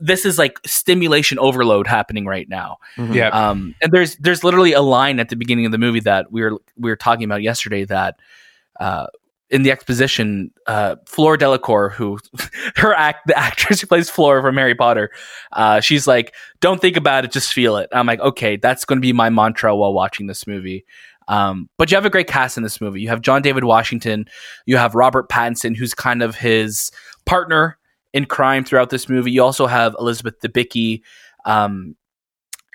this 0.00 0.24
is 0.24 0.38
like 0.38 0.58
stimulation 0.66 1.38
overload 1.38 1.86
happening 1.86 2.24
right 2.24 2.48
now. 2.48 2.78
yeah. 2.96 3.28
Um, 3.28 3.74
and 3.82 3.92
there's 3.92 4.16
there's 4.16 4.42
literally 4.42 4.72
a 4.72 4.80
line 4.80 5.20
at 5.20 5.28
the 5.28 5.36
beginning 5.36 5.66
of 5.66 5.72
the 5.72 5.78
movie 5.78 6.00
that 6.00 6.32
we 6.32 6.42
were 6.42 6.58
we 6.76 6.90
were 6.90 6.96
talking 6.96 7.24
about 7.24 7.42
yesterday 7.42 7.84
that 7.84 8.18
uh, 8.80 9.06
in 9.50 9.62
the 9.62 9.70
exposition, 9.70 10.52
uh, 10.66 10.96
Flora 11.06 11.36
Delacour, 11.36 11.90
who 11.90 12.18
her 12.76 12.94
act 12.94 13.26
the 13.26 13.36
actress 13.36 13.80
who 13.80 13.86
plays 13.86 14.08
Flora 14.08 14.42
from 14.42 14.56
Harry 14.56 14.74
Potter, 14.74 15.10
uh, 15.52 15.80
she's 15.80 16.06
like, 16.06 16.34
"Don't 16.60 16.80
think 16.80 16.96
about 16.96 17.24
it, 17.24 17.32
just 17.32 17.52
feel 17.52 17.76
it." 17.76 17.88
I'm 17.92 18.06
like, 18.06 18.20
okay, 18.20 18.56
that's 18.56 18.84
going 18.84 18.98
to 18.98 19.02
be 19.02 19.12
my 19.12 19.28
mantra 19.28 19.76
while 19.76 19.92
watching 19.92 20.26
this 20.26 20.46
movie. 20.46 20.84
Um, 21.28 21.68
but 21.76 21.90
you 21.90 21.96
have 21.96 22.06
a 22.06 22.10
great 22.10 22.26
cast 22.26 22.56
in 22.56 22.64
this 22.64 22.80
movie. 22.80 23.00
You 23.00 23.08
have 23.08 23.20
John 23.20 23.42
David 23.42 23.64
Washington, 23.64 24.26
you 24.66 24.76
have 24.76 24.94
Robert 24.94 25.28
Pattinson, 25.28 25.76
who's 25.76 25.94
kind 25.94 26.22
of 26.22 26.34
his 26.34 26.90
partner 27.24 27.78
in 28.12 28.26
crime 28.26 28.64
throughout 28.64 28.90
this 28.90 29.08
movie. 29.08 29.30
You 29.30 29.42
also 29.42 29.66
have 29.66 29.94
Elizabeth 29.98 30.40
Debicki, 30.40 31.02
um, 31.44 31.96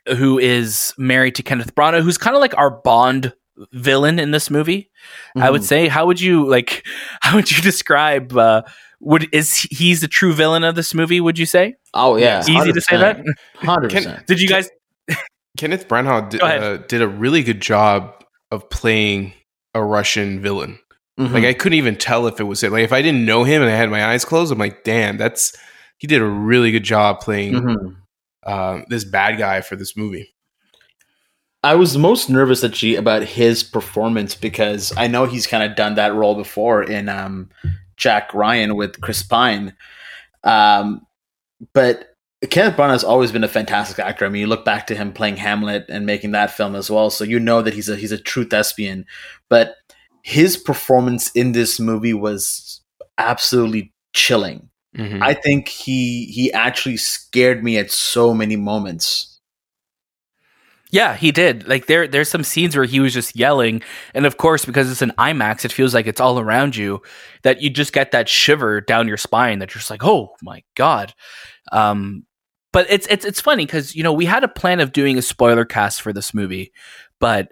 who 0.07 0.39
is 0.39 0.93
married 0.97 1.35
to 1.35 1.43
Kenneth 1.43 1.75
Branagh, 1.75 2.03
who's 2.03 2.17
kind 2.17 2.35
of 2.35 2.41
like 2.41 2.57
our 2.57 2.71
Bond 2.71 3.33
villain 3.71 4.19
in 4.19 4.31
this 4.31 4.49
movie. 4.49 4.91
I 5.35 5.49
would 5.49 5.63
say. 5.63 5.87
How 5.87 6.05
would 6.05 6.19
you 6.19 6.47
like? 6.47 6.85
How 7.21 7.35
would 7.35 7.51
you 7.51 7.61
describe? 7.61 8.35
Uh, 8.35 8.63
would 8.99 9.33
is 9.33 9.67
he's 9.71 10.01
the 10.01 10.07
true 10.07 10.33
villain 10.33 10.63
of 10.63 10.75
this 10.75 10.93
movie? 10.93 11.21
Would 11.21 11.37
you 11.37 11.45
say? 11.45 11.75
Oh 11.93 12.15
yeah, 12.15 12.41
Easy 12.41 12.71
to 12.71 12.81
say 12.81 12.97
that. 12.97 13.23
Hundred 13.55 13.91
percent. 13.91 14.27
Did 14.27 14.39
you 14.39 14.47
guys? 14.47 14.69
Kenneth 15.57 15.87
Branagh 15.87 16.29
did, 16.29 16.41
uh, 16.41 16.77
did 16.77 17.01
a 17.01 17.07
really 17.07 17.41
good 17.41 17.61
job 17.61 18.23
of 18.51 18.69
playing 18.69 19.33
a 19.73 19.81
Russian 19.81 20.41
villain. 20.41 20.79
Mm-hmm. 21.19 21.33
Like 21.33 21.43
I 21.45 21.53
couldn't 21.53 21.77
even 21.77 21.95
tell 21.95 22.27
if 22.27 22.39
it 22.39 22.43
was 22.43 22.61
it. 22.63 22.71
Like 22.71 22.83
if 22.83 22.91
I 22.93 23.01
didn't 23.01 23.25
know 23.25 23.43
him 23.43 23.61
and 23.61 23.71
I 23.71 23.75
had 23.75 23.89
my 23.89 24.05
eyes 24.05 24.25
closed, 24.25 24.51
I'm 24.51 24.57
like, 24.59 24.83
damn, 24.83 25.17
that's 25.17 25.55
he 25.97 26.07
did 26.07 26.21
a 26.21 26.25
really 26.25 26.71
good 26.71 26.83
job 26.83 27.21
playing 27.21 27.53
Mhm. 27.53 27.95
uh, 28.45 28.81
this 28.89 29.05
bad 29.05 29.37
guy 29.37 29.61
for 29.61 29.75
this 29.77 29.95
movie. 29.95 30.33
I 31.63 31.75
was 31.75 31.97
most 31.97 32.29
nervous 32.29 32.63
actually 32.63 32.95
about 32.95 33.23
his 33.23 33.63
performance 33.63 34.35
because 34.35 34.93
I 34.97 35.07
know 35.07 35.25
he's 35.25 35.47
kind 35.47 35.63
of 35.63 35.75
done 35.75 35.95
that 35.95 36.13
role 36.13 36.35
before 36.35 36.83
in 36.83 37.09
um, 37.09 37.49
Jack 37.97 38.33
Ryan 38.33 38.75
with 38.75 39.01
Chris 39.01 39.23
Pine. 39.23 39.73
Um, 40.43 41.07
but 41.73 42.13
Kenneth 42.51 42.75
Branagh 42.75 42.91
has 42.91 43.03
always 43.03 43.31
been 43.31 43.43
a 43.43 43.47
fantastic 43.47 43.97
actor. 43.97 44.25
I 44.25 44.29
mean, 44.29 44.41
you 44.41 44.47
look 44.47 44.63
back 44.65 44.85
to 44.87 44.95
him 44.95 45.11
playing 45.11 45.37
Hamlet 45.37 45.85
and 45.89 46.05
making 46.05 46.31
that 46.33 46.51
film 46.51 46.75
as 46.75 46.91
well, 46.91 47.09
so 47.09 47.23
you 47.23 47.39
know 47.39 47.63
that 47.63 47.73
he's 47.73 47.89
a 47.89 47.95
he's 47.95 48.11
a 48.11 48.17
true 48.19 48.45
thespian. 48.45 49.05
But 49.49 49.75
his 50.25 50.57
performance 50.57 51.29
in 51.33 51.51
this 51.51 51.79
movie 51.79 52.15
was 52.15 52.81
absolutely 53.19 53.93
chilling. 54.11 54.67
Mhm. 54.97 55.21
I 55.21 55.35
think 55.35 55.67
he 55.67 56.25
he 56.25 56.51
actually 56.51 56.97
scared 56.97 57.63
me 57.63 57.77
at 57.77 57.91
so 57.91 58.33
many 58.33 58.55
moments. 58.55 59.39
Yeah, 60.89 61.15
he 61.15 61.31
did. 61.31 61.67
Like 61.67 61.85
there, 61.85 62.07
there's 62.07 62.29
some 62.29 62.43
scenes 62.43 62.75
where 62.75 62.85
he 62.85 62.99
was 62.99 63.13
just 63.13 63.35
yelling, 63.35 63.83
and 64.15 64.25
of 64.25 64.37
course, 64.37 64.65
because 64.65 64.89
it's 64.89 65.03
an 65.03 65.13
IMAX, 65.19 65.63
it 65.63 65.71
feels 65.71 65.93
like 65.93 66.07
it's 66.07 66.21
all 66.21 66.39
around 66.39 66.75
you. 66.75 67.03
That 67.43 67.61
you 67.61 67.69
just 67.69 67.93
get 67.93 68.09
that 68.11 68.27
shiver 68.27 68.81
down 68.81 69.07
your 69.07 69.17
spine. 69.17 69.59
That 69.59 69.75
you're 69.75 69.79
just 69.79 69.91
like, 69.91 70.03
oh 70.03 70.35
my 70.41 70.63
god. 70.75 71.13
Um, 71.71 72.25
but 72.73 72.87
it's 72.89 73.05
it's 73.11 73.25
it's 73.25 73.41
funny 73.41 73.67
because 73.67 73.95
you 73.95 74.01
know 74.01 74.13
we 74.13 74.25
had 74.25 74.43
a 74.43 74.47
plan 74.47 74.79
of 74.79 74.91
doing 74.91 75.19
a 75.19 75.21
spoiler 75.21 75.65
cast 75.65 76.01
for 76.01 76.11
this 76.11 76.33
movie, 76.33 76.71
but 77.19 77.49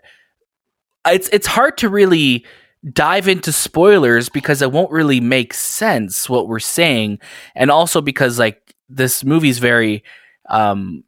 it's 1.05 1.29
it's 1.29 1.47
hard 1.47 1.77
to 1.79 1.89
really 1.89 2.45
dive 2.91 3.27
into 3.27 3.51
spoilers 3.51 4.29
because 4.29 4.61
it 4.61 4.71
won't 4.71 4.91
really 4.91 5.19
make 5.19 5.53
sense 5.53 6.29
what 6.29 6.47
we're 6.47 6.59
saying, 6.59 7.19
and 7.55 7.71
also 7.71 8.01
because 8.01 8.39
like 8.39 8.75
this 8.89 9.23
movie's 9.23 9.59
very 9.59 10.03
um 10.49 11.03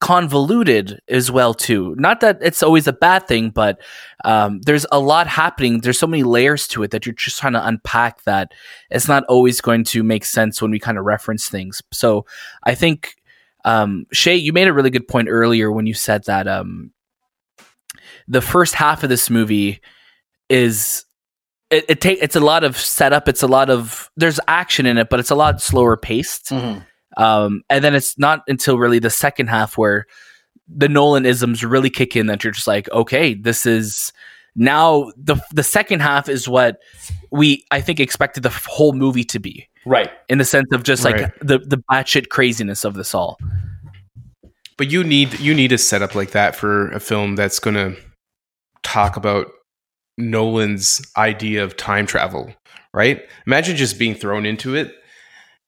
convoluted 0.00 1.00
as 1.08 1.30
well 1.30 1.54
too. 1.54 1.94
Not 1.98 2.20
that 2.20 2.38
it's 2.42 2.62
always 2.62 2.86
a 2.86 2.92
bad 2.92 3.26
thing 3.26 3.50
but 3.50 3.80
um, 4.24 4.60
there's 4.62 4.84
a 4.92 5.00
lot 5.00 5.26
happening. 5.26 5.80
There's 5.80 5.98
so 5.98 6.06
many 6.06 6.22
layers 6.22 6.68
to 6.68 6.82
it 6.82 6.90
that 6.90 7.06
you're 7.06 7.14
just 7.14 7.38
trying 7.38 7.54
to 7.54 7.66
unpack 7.66 8.22
that 8.24 8.52
it's 8.90 9.08
not 9.08 9.24
always 9.24 9.60
going 9.60 9.84
to 9.84 10.02
make 10.02 10.24
sense 10.24 10.60
when 10.60 10.70
we 10.70 10.78
kind 10.78 10.98
of 10.98 11.04
reference 11.04 11.48
things. 11.48 11.82
So 11.92 12.26
i 12.64 12.74
think 12.74 13.16
um, 13.64 14.06
shay 14.12 14.36
you 14.36 14.52
made 14.52 14.68
a 14.68 14.72
really 14.72 14.90
good 14.90 15.08
point 15.08 15.28
earlier 15.28 15.72
when 15.72 15.86
you 15.86 15.94
said 15.94 16.24
that 16.24 16.46
um, 16.46 16.92
the 18.28 18.40
first 18.40 18.74
half 18.74 19.02
of 19.02 19.08
this 19.08 19.28
movie 19.28 19.80
is 20.48 21.04
it, 21.70 21.84
it 21.88 22.00
take 22.00 22.18
it's 22.22 22.36
a 22.36 22.40
lot 22.40 22.62
of 22.64 22.76
setup 22.76 23.28
it's 23.28 23.42
a 23.42 23.46
lot 23.48 23.68
of 23.70 24.10
there's 24.16 24.38
action 24.48 24.86
in 24.86 24.98
it 24.98 25.08
but 25.10 25.18
it's 25.20 25.30
a 25.30 25.34
lot 25.34 25.60
slower 25.60 25.96
paced 25.96 26.50
Mhm. 26.50 26.84
um, 27.16 27.62
and 27.68 27.82
then 27.82 27.94
it's 27.94 28.16
not 28.18 28.42
until 28.46 28.78
really 28.78 28.98
the 29.00 29.10
second 29.10 29.48
half 29.48 29.76
where 29.76 30.06
the 30.68 30.88
Nolan 30.88 31.26
isms 31.26 31.64
really 31.64 31.90
kick 31.90 32.16
in 32.16 32.26
that 32.26 32.42
you're 32.42 32.52
just 32.52 32.66
like, 32.66 32.90
okay, 32.90 33.34
this 33.34 33.66
is 33.66 34.12
now 34.56 35.12
the 35.16 35.36
the 35.52 35.62
second 35.62 36.00
half 36.00 36.28
is 36.28 36.48
what 36.48 36.78
we 37.30 37.64
I 37.70 37.80
think 37.80 38.00
expected 38.00 38.42
the 38.42 38.50
whole 38.66 38.92
movie 38.92 39.22
to 39.24 39.38
be 39.38 39.68
Right. 39.84 40.10
in 40.28 40.38
the 40.38 40.44
sense 40.44 40.66
of 40.72 40.82
just 40.82 41.04
like 41.04 41.16
Right. 41.16 41.32
the 41.40 41.58
the 41.58 41.76
batshit 41.90 42.30
craziness 42.30 42.84
of 42.84 42.94
this 42.94 43.14
all. 43.14 43.38
But 44.76 44.90
you 44.90 45.04
need 45.04 45.38
you 45.38 45.54
need 45.54 45.70
a 45.72 45.78
setup 45.78 46.14
like 46.16 46.32
that 46.32 46.56
for 46.56 46.90
a 46.90 46.98
film 47.00 47.36
that's 47.36 47.58
going 47.60 47.74
to 47.76 47.96
talk 48.82 49.16
about 49.16 49.46
Nolan's 50.18 51.02
idea 51.16 51.64
of 51.64 51.76
time 51.76 52.06
travel, 52.06 52.52
right? 52.92 53.22
Imagine 53.46 53.76
just 53.76 53.98
being 53.98 54.14
thrown 54.14 54.46
into 54.46 54.74
it. 54.74 54.94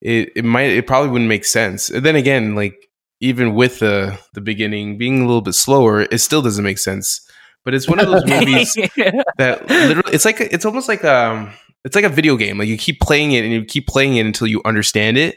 It 0.00 0.30
it 0.36 0.44
might 0.44 0.70
it 0.70 0.86
probably 0.86 1.10
wouldn't 1.10 1.28
make 1.28 1.44
sense. 1.44 1.90
And 1.90 2.04
then 2.04 2.16
again, 2.16 2.54
like 2.54 2.88
even 3.20 3.54
with 3.54 3.80
the 3.80 4.18
the 4.34 4.40
beginning 4.40 4.98
being 4.98 5.22
a 5.22 5.26
little 5.26 5.42
bit 5.42 5.54
slower, 5.54 6.02
it 6.02 6.18
still 6.18 6.42
doesn't 6.42 6.64
make 6.64 6.78
sense. 6.78 7.20
But 7.64 7.74
it's 7.74 7.88
one 7.88 7.98
of 7.98 8.06
those 8.06 8.24
movies 8.24 8.74
that 9.36 9.68
literally 9.68 10.14
it's 10.14 10.24
like 10.24 10.40
it's 10.40 10.64
almost 10.64 10.88
like 10.88 11.04
um 11.04 11.52
it's 11.84 11.94
like 11.94 12.04
a 12.04 12.08
video 12.08 12.36
game 12.36 12.58
like 12.58 12.68
you 12.68 12.76
keep 12.76 13.00
playing 13.00 13.32
it 13.32 13.44
and 13.44 13.52
you 13.52 13.64
keep 13.64 13.86
playing 13.86 14.16
it 14.16 14.26
until 14.26 14.46
you 14.46 14.60
understand 14.64 15.16
it 15.16 15.36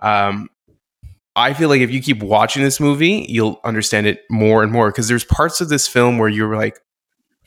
um 0.00 0.48
i 1.34 1.52
feel 1.52 1.68
like 1.68 1.80
if 1.80 1.90
you 1.90 2.02
keep 2.02 2.22
watching 2.22 2.62
this 2.62 2.80
movie 2.80 3.26
you'll 3.28 3.60
understand 3.64 4.06
it 4.06 4.22
more 4.30 4.62
and 4.62 4.72
more 4.72 4.90
because 4.90 5.08
there's 5.08 5.24
parts 5.24 5.60
of 5.60 5.68
this 5.68 5.86
film 5.86 6.18
where 6.18 6.28
you're 6.28 6.56
like 6.56 6.78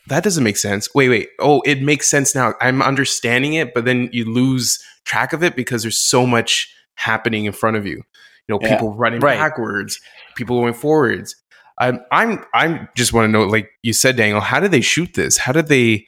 that 0.08 0.24
doesn't 0.24 0.44
make 0.44 0.58
sense 0.58 0.90
wait 0.96 1.10
wait 1.10 1.30
oh 1.40 1.62
it 1.66 1.82
makes 1.82 2.08
sense 2.10 2.34
now 2.34 2.54
i'm 2.62 2.82
understanding 2.82 3.54
it 3.54 3.74
but 3.74 3.86
then 3.86 4.10
you 4.12 4.26
lose 4.26 4.84
track 5.06 5.34
of 5.34 5.44
it 5.44 5.56
because 5.56 5.82
there's 5.84 5.98
so 6.00 6.26
much 6.26 6.74
happening 6.96 7.46
in 7.46 7.52
front 7.52 7.78
of 7.78 7.86
you 7.86 7.98
you 7.98 8.04
know 8.50 8.60
Yeah. 8.62 8.70
people 8.76 8.94
running 8.94 9.20
Right. 9.20 9.38
backwards 9.38 10.00
people 10.36 10.60
going 10.60 10.74
forwards 10.74 11.36
I'm 11.82 12.02
I'm 12.12 12.44
I'm 12.54 12.90
just 12.94 13.14
want 13.14 13.26
to 13.26 13.32
know, 13.32 13.44
like 13.46 13.70
you 13.84 13.94
said, 13.94 14.18
Daniel, 14.18 14.42
how 14.42 14.60
did 14.60 14.72
they 14.72 14.82
shoot 14.82 15.14
this? 15.14 15.38
How 15.38 15.54
did 15.54 15.68
they 15.70 16.06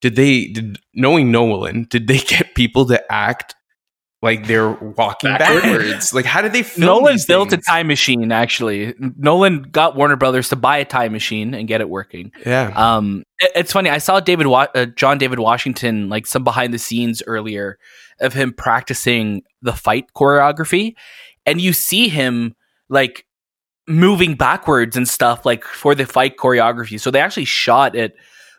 did 0.00 0.16
they 0.16 0.48
did 0.48 0.80
knowing 0.92 1.30
Nolan, 1.30 1.86
did 1.88 2.08
they 2.08 2.18
get 2.34 2.56
people 2.56 2.84
to 2.86 3.12
act 3.12 3.54
like 4.24 4.46
they're 4.48 4.70
walking 4.72 5.30
Backward? 5.30 5.62
backwards? 5.62 6.12
like 6.12 6.24
how 6.24 6.42
did 6.42 6.52
they 6.52 6.62
film 6.64 6.86
Nolan 6.86 7.12
these 7.12 7.26
built 7.26 7.52
a 7.52 7.56
time 7.58 7.86
machine. 7.86 8.32
Actually, 8.32 8.94
Nolan 8.98 9.62
got 9.62 9.94
Warner 9.94 10.16
Brothers 10.16 10.48
to 10.48 10.56
buy 10.56 10.78
a 10.78 10.84
time 10.84 11.12
machine 11.12 11.54
and 11.54 11.68
get 11.68 11.80
it 11.80 11.88
working. 11.88 12.32
Yeah. 12.44 12.72
Um, 12.74 13.22
it- 13.38 13.52
it's 13.54 13.72
funny. 13.72 13.90
I 13.90 13.98
saw 13.98 14.18
David, 14.20 14.46
Wa- 14.48 14.66
uh, 14.74 14.86
John 14.86 15.18
David 15.18 15.38
Washington, 15.38 16.08
like 16.08 16.26
some 16.26 16.42
behind 16.42 16.74
the 16.74 16.78
scenes 16.78 17.22
earlier 17.26 17.78
of 18.20 18.32
him 18.32 18.52
practicing 18.52 19.42
the 19.62 19.72
fight 19.72 20.06
choreography, 20.16 20.94
and 21.46 21.60
you 21.60 21.72
see 21.72 22.08
him 22.08 22.54
like 22.88 23.26
moving 23.86 24.34
backwards 24.34 24.96
and 24.96 25.06
stuff 25.08 25.44
like 25.44 25.62
for 25.64 25.94
the 25.94 26.06
fight 26.06 26.36
choreography. 26.38 26.98
So 26.98 27.10
they 27.10 27.20
actually 27.20 27.44
shot 27.44 27.94
it 27.94 28.14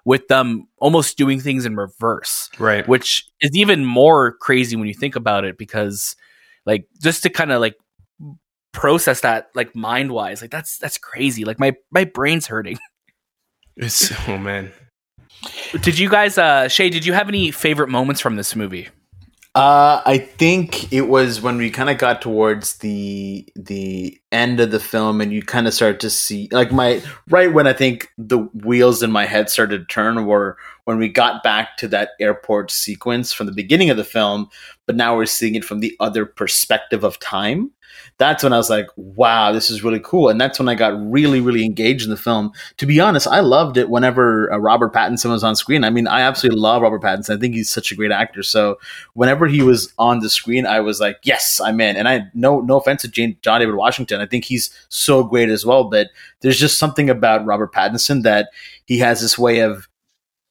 with 0.05 0.27
them 0.27 0.67
almost 0.77 1.17
doing 1.17 1.39
things 1.39 1.65
in 1.65 1.75
reverse, 1.75 2.49
Right. 2.59 2.87
which 2.87 3.25
is 3.41 3.51
even 3.55 3.83
more 3.85 4.33
crazy 4.33 4.75
when 4.75 4.87
you 4.87 4.93
think 4.93 5.15
about 5.15 5.43
it 5.45 5.57
because 5.57 6.15
like 6.65 6.87
just 7.01 7.23
to 7.23 7.29
kind 7.29 7.51
of 7.51 7.59
like 7.59 7.75
process 8.71 9.21
that 9.21 9.49
like 9.55 9.73
mind 9.75 10.11
wise 10.11 10.41
like 10.41 10.51
that's 10.51 10.77
that's 10.79 10.97
crazy 10.97 11.45
like 11.45 11.57
my 11.59 11.73
my 11.91 12.03
brain's 12.03 12.45
hurting 12.47 12.77
It's 13.77 14.11
oh 14.29 14.37
man. 14.37 14.71
Did 15.81 15.99
you 15.99 16.09
guys, 16.09 16.37
uh, 16.37 16.69
Shay? 16.69 16.89
Did 16.89 17.05
you 17.05 17.11
have 17.13 17.27
any 17.27 17.51
favorite 17.51 17.89
moments 17.89 18.21
from 18.21 18.37
this 18.37 18.55
movie? 18.55 18.87
Uh, 19.55 20.01
I 20.05 20.17
think 20.17 20.91
it 20.91 21.07
was 21.07 21.39
when 21.39 21.55
we 21.55 21.71
kind 21.71 21.89
of 21.89 21.97
got 21.97 22.21
towards 22.21 22.79
the 22.79 23.47
the 23.55 24.19
end 24.33 24.59
of 24.59 24.71
the 24.71 24.81
film, 24.81 25.21
and 25.21 25.31
you 25.31 25.41
kind 25.41 25.65
of 25.65 25.73
start 25.73 26.01
to 26.01 26.09
see 26.09 26.49
like 26.51 26.73
my 26.73 27.01
right 27.29 27.53
when 27.53 27.65
I 27.65 27.71
think 27.71 28.11
the 28.17 28.39
wheels 28.39 29.01
in 29.01 29.11
my 29.11 29.25
head 29.25 29.49
started 29.49 29.79
to 29.79 29.85
turn 29.85 30.25
were 30.25 30.57
when 30.85 30.97
we 30.97 31.09
got 31.09 31.43
back 31.43 31.77
to 31.77 31.87
that 31.89 32.11
airport 32.19 32.71
sequence 32.71 33.33
from 33.33 33.47
the 33.47 33.51
beginning 33.51 33.89
of 33.89 33.97
the 33.97 34.03
film, 34.03 34.49
but 34.85 34.95
now 34.95 35.15
we're 35.15 35.25
seeing 35.25 35.55
it 35.55 35.65
from 35.65 35.79
the 35.79 35.95
other 35.99 36.25
perspective 36.25 37.03
of 37.03 37.19
time. 37.19 37.71
That's 38.17 38.43
when 38.43 38.53
I 38.53 38.57
was 38.57 38.69
like, 38.69 38.87
"Wow, 38.95 39.51
this 39.51 39.69
is 39.69 39.83
really 39.83 39.99
cool," 39.99 40.29
and 40.29 40.39
that's 40.39 40.59
when 40.59 40.69
I 40.69 40.75
got 40.75 40.93
really, 41.11 41.39
really 41.39 41.65
engaged 41.65 42.03
in 42.03 42.11
the 42.11 42.17
film. 42.17 42.51
To 42.77 42.85
be 42.85 42.99
honest, 42.99 43.27
I 43.27 43.39
loved 43.39 43.77
it 43.77 43.89
whenever 43.89 44.51
uh, 44.51 44.57
Robert 44.57 44.93
Pattinson 44.93 45.31
was 45.31 45.43
on 45.43 45.55
screen. 45.55 45.83
I 45.83 45.89
mean, 45.89 46.07
I 46.07 46.21
absolutely 46.21 46.59
love 46.59 46.81
Robert 46.81 47.01
Pattinson. 47.01 47.35
I 47.35 47.39
think 47.39 47.55
he's 47.55 47.69
such 47.69 47.91
a 47.91 47.95
great 47.95 48.11
actor. 48.11 48.43
So 48.43 48.77
whenever 49.13 49.47
he 49.47 49.61
was 49.61 49.93
on 49.97 50.19
the 50.19 50.29
screen, 50.29 50.65
I 50.65 50.81
was 50.81 50.99
like, 50.99 51.17
yes, 51.23 51.59
I'm 51.63 51.79
in. 51.81 51.95
And 51.95 52.07
I 52.07 52.27
no 52.33 52.59
no 52.61 52.77
offense 52.77 53.01
to 53.03 53.07
Jane, 53.07 53.37
John 53.41 53.61
David 53.61 53.75
Washington, 53.75 54.21
I 54.21 54.25
think 54.25 54.45
he's 54.45 54.69
so 54.89 55.23
great 55.23 55.49
as 55.49 55.65
well. 55.65 55.85
But 55.85 56.09
there's 56.41 56.59
just 56.59 56.77
something 56.79 57.09
about 57.09 57.45
Robert 57.45 57.73
Pattinson 57.73 58.23
that 58.23 58.49
he 58.85 58.99
has 58.99 59.21
this 59.21 59.37
way 59.37 59.59
of 59.59 59.87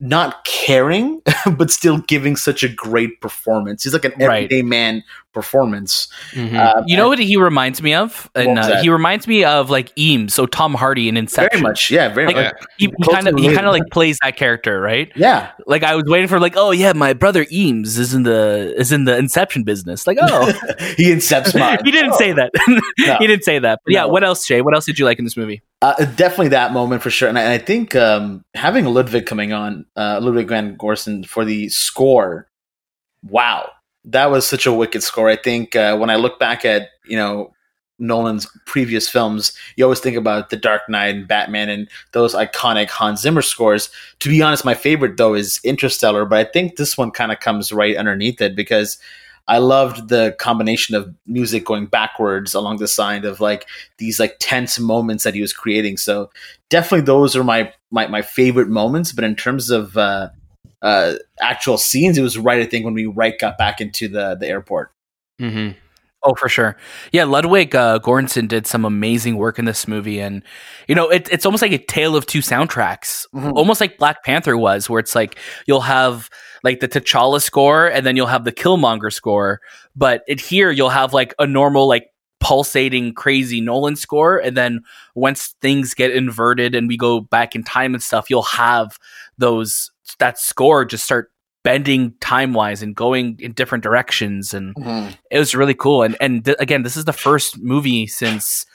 not 0.00 0.44
caring, 0.44 1.22
but 1.56 1.70
still 1.70 1.98
giving 1.98 2.36
such 2.36 2.62
a 2.62 2.68
great 2.68 3.20
performance. 3.20 3.84
He's 3.84 3.92
like 3.92 4.04
an 4.04 4.12
Right. 4.18 4.44
everyday 4.44 4.62
man 4.62 5.02
performance. 5.34 6.08
Mhm. 6.32 6.54
Uh, 6.58 6.82
You 6.86 6.96
know 6.96 7.08
what 7.08 7.18
he 7.18 7.36
reminds 7.36 7.82
me 7.82 7.92
of? 7.94 8.30
And 8.34 8.58
uh, 8.58 8.80
he 8.80 8.88
reminds 8.88 9.26
me 9.28 9.44
of 9.44 9.68
like 9.68 9.92
Eames, 9.98 10.32
so 10.32 10.46
Tom 10.46 10.72
Hardy 10.74 11.08
in 11.08 11.16
Inception. 11.16 11.60
very 11.60 11.62
much, 11.62 11.90
yeah, 11.90 12.08
very 12.08 12.28
Like, 12.28 12.36
much. 12.36 12.54
He 12.78 12.90
kind 13.10 13.28
of 13.28 13.38
he 13.38 13.52
kind 13.54 13.66
of 13.66 13.72
like 13.72 13.82
plays 13.92 14.16
that 14.22 14.36
character, 14.36 14.80
right? 14.80 15.12
Yeah, 15.16 15.50
Like 15.66 15.82
I 15.82 15.94
was 15.96 16.04
waiting 16.06 16.28
for 16.28 16.40
like, 16.40 16.54
oh 16.56 16.70
yeah, 16.70 16.92
my 16.94 17.12
brother 17.12 17.44
Eames 17.52 17.98
is 17.98 18.14
in 18.14 18.22
the 18.22 18.74
is 18.78 18.92
in 18.92 19.04
the 19.04 19.16
Inception 19.18 19.64
business. 19.64 20.06
Like, 20.06 20.18
oh, 20.20 20.46
he 20.96 21.10
incepts 21.12 21.58
mine. 21.58 21.78
he 21.84 21.90
didn't 21.90 22.12
Oh. 22.12 22.16
say 22.18 22.32
that. 22.32 22.50
No. 22.98 23.16
he 23.18 23.26
didn't 23.26 23.44
say 23.44 23.58
that. 23.58 23.80
But 23.84 23.92
yeah, 23.92 24.02
No. 24.02 24.08
what 24.08 24.24
else, 24.24 24.46
Jay? 24.46 24.60
What 24.62 24.74
else 24.74 24.86
did 24.86 24.98
you 24.98 25.04
like 25.04 25.18
in 25.18 25.24
this 25.24 25.36
movie? 25.36 25.62
Uh, 25.82 25.94
definitely 26.16 26.48
that 26.48 26.72
moment 26.72 27.02
for 27.02 27.10
sure, 27.10 27.28
and 27.28 27.38
I, 27.38 27.42
and 27.42 27.52
I 27.52 27.58
think 27.58 27.94
um, 27.94 28.42
having 28.54 28.86
Ludwig 28.86 29.26
coming 29.26 29.52
on, 29.52 29.84
uh, 29.96 30.18
Ludwig 30.22 30.48
van 30.48 30.76
Göransson 30.78 31.26
for 31.26 31.44
the 31.44 31.68
score, 31.68 32.48
wow, 33.22 33.68
that 34.04 34.30
was 34.30 34.46
such 34.46 34.66
a 34.66 34.73
wicked 34.73 35.02
score. 35.02 35.28
I 35.28 35.37
think 35.37 35.75
uh, 35.76 35.96
when 35.96 36.11
I 36.11 36.16
look 36.16 36.38
back 36.38 36.64
at 36.64 36.90
you 37.06 37.16
know 37.16 37.52
Nolan's 37.99 38.46
previous 38.66 39.08
films, 39.08 39.52
you 39.76 39.84
always 39.84 40.00
think 40.00 40.16
about 40.16 40.50
The 40.50 40.56
Dark 40.56 40.82
Knight 40.88 41.14
and 41.14 41.28
Batman 41.28 41.68
and 41.68 41.88
those 42.12 42.34
iconic 42.34 42.90
Hans 42.90 43.20
Zimmer 43.20 43.42
scores. 43.42 43.90
To 44.20 44.28
be 44.28 44.42
honest, 44.42 44.64
my 44.64 44.75
favorite 44.75 45.16
though 45.16 45.34
is 45.34 45.61
Interstellar, 45.64 46.25
but 46.25 46.38
I 46.38 46.50
think 46.50 46.76
this 46.76 46.99
one 46.99 47.11
kind 47.11 47.32
of 47.32 47.40
comes 47.40 47.73
right 47.73 47.96
underneath 47.96 48.40
it 48.40 48.54
because. 48.54 48.99
I 49.46 49.58
loved 49.58 50.08
the 50.08 50.34
combination 50.38 50.94
of 50.94 51.14
music 51.26 51.66
going 51.66 51.84
backwards 51.84 52.54
along 52.54 52.78
the 52.78 52.88
side 52.88 53.26
of 53.26 53.40
like 53.40 53.66
these 53.99 54.18
like 54.18 54.37
tense 54.40 54.78
moments 54.78 55.23
that 55.25 55.34
he 55.34 55.42
was 55.42 55.52
creating. 55.52 55.99
So 55.99 56.30
definitely 56.70 57.04
those 57.04 57.37
are 57.37 57.44
my 57.44 57.70
my, 57.90 58.06
my 58.06 58.23
favorite 58.23 58.68
moments. 58.68 59.12
But 59.12 59.25
in 59.25 59.37
terms 59.37 59.68
of 59.68 59.99
uh, 59.99 60.30
uh, 60.83 61.14
actual 61.40 61.78
scenes, 61.78 62.18
it 62.18 62.23
was 62.23 62.38
right 62.38 62.61
I 62.61 62.66
think 62.66 62.85
when 62.85 62.94
we 62.94 63.06
right 63.06 63.38
got 63.38 63.59
back 63.59 63.80
into 63.80 64.09
the 64.09 64.35
the 64.35 64.47
airport. 64.49 64.90
Mhm. 65.40 65.76
Oh, 66.26 66.35
for 66.37 66.49
sure. 66.49 66.75
Yeah, 67.12 67.25
Ludwig 67.25 67.75
uh, 67.76 67.99
Göransson 67.99 68.49
did 68.49 68.66
some 68.66 68.87
amazing 68.87 69.37
work 69.37 69.59
in 69.59 69.66
this 69.66 69.87
movie, 69.87 70.21
and 70.21 70.42
you 70.88 70.94
know, 70.94 71.11
it, 71.11 71.28
it's 71.30 71.44
almost 71.44 71.61
like 71.62 71.73
a 71.73 71.78
tale 71.78 72.16
of 72.16 72.25
two 72.25 72.38
soundtracks, 72.38 73.26
Mhm. 73.35 73.52
almost 73.54 73.78
like 73.80 73.99
Black 73.99 74.25
Panther 74.25 74.56
was, 74.56 74.88
where 74.88 75.00
it's 75.00 75.14
like 75.14 75.38
you'll 75.66 75.83
have 75.83 76.30
like 76.62 76.80
the 76.80 76.88
T'Challa 76.88 77.42
score, 77.42 77.88
and 77.88 78.06
then 78.06 78.16
you'll 78.16 78.26
have 78.26 78.44
the 78.44 78.52
Killmonger 78.52 79.12
score, 79.12 79.61
but 79.94 80.23
it, 80.26 80.40
here 80.40 80.71
you'll 80.71 80.88
have 80.88 81.12
like 81.12 81.35
a 81.38 81.47
normal 81.47 81.87
like 81.87 82.06
pulsating 82.40 83.12
crazy 83.14 83.61
Nolan 83.61 83.97
score, 83.97 84.38
and 84.38 84.56
then 84.56 84.80
once 85.14 85.54
things 85.61 85.92
get 85.92 86.11
inverted 86.11 86.75
and 86.75 86.88
we 86.88 86.97
go 86.97 87.21
back 87.21 87.54
in 87.54 87.64
time 87.64 87.92
and 87.92 88.02
stuff, 88.02 88.30
you'll 88.30 88.42
have 88.42 88.99
those 89.37 89.90
that 90.18 90.38
score 90.38 90.84
just 90.84 91.04
start 91.04 91.30
bending 91.62 92.14
time 92.20 92.52
wise 92.52 92.82
and 92.82 92.94
going 92.94 93.37
in 93.40 93.52
different 93.52 93.82
directions 93.82 94.52
and 94.52 94.75
it 95.30 95.38
was 95.38 95.54
really 95.54 95.75
cool. 95.75 96.02
And 96.02 96.16
and 96.20 96.44
th- 96.44 96.56
again 96.61 96.82
this 96.82 96.96
is 96.96 97.06
the 97.06 97.12
first 97.12 97.58
movie 97.58 98.06
since 98.06 98.66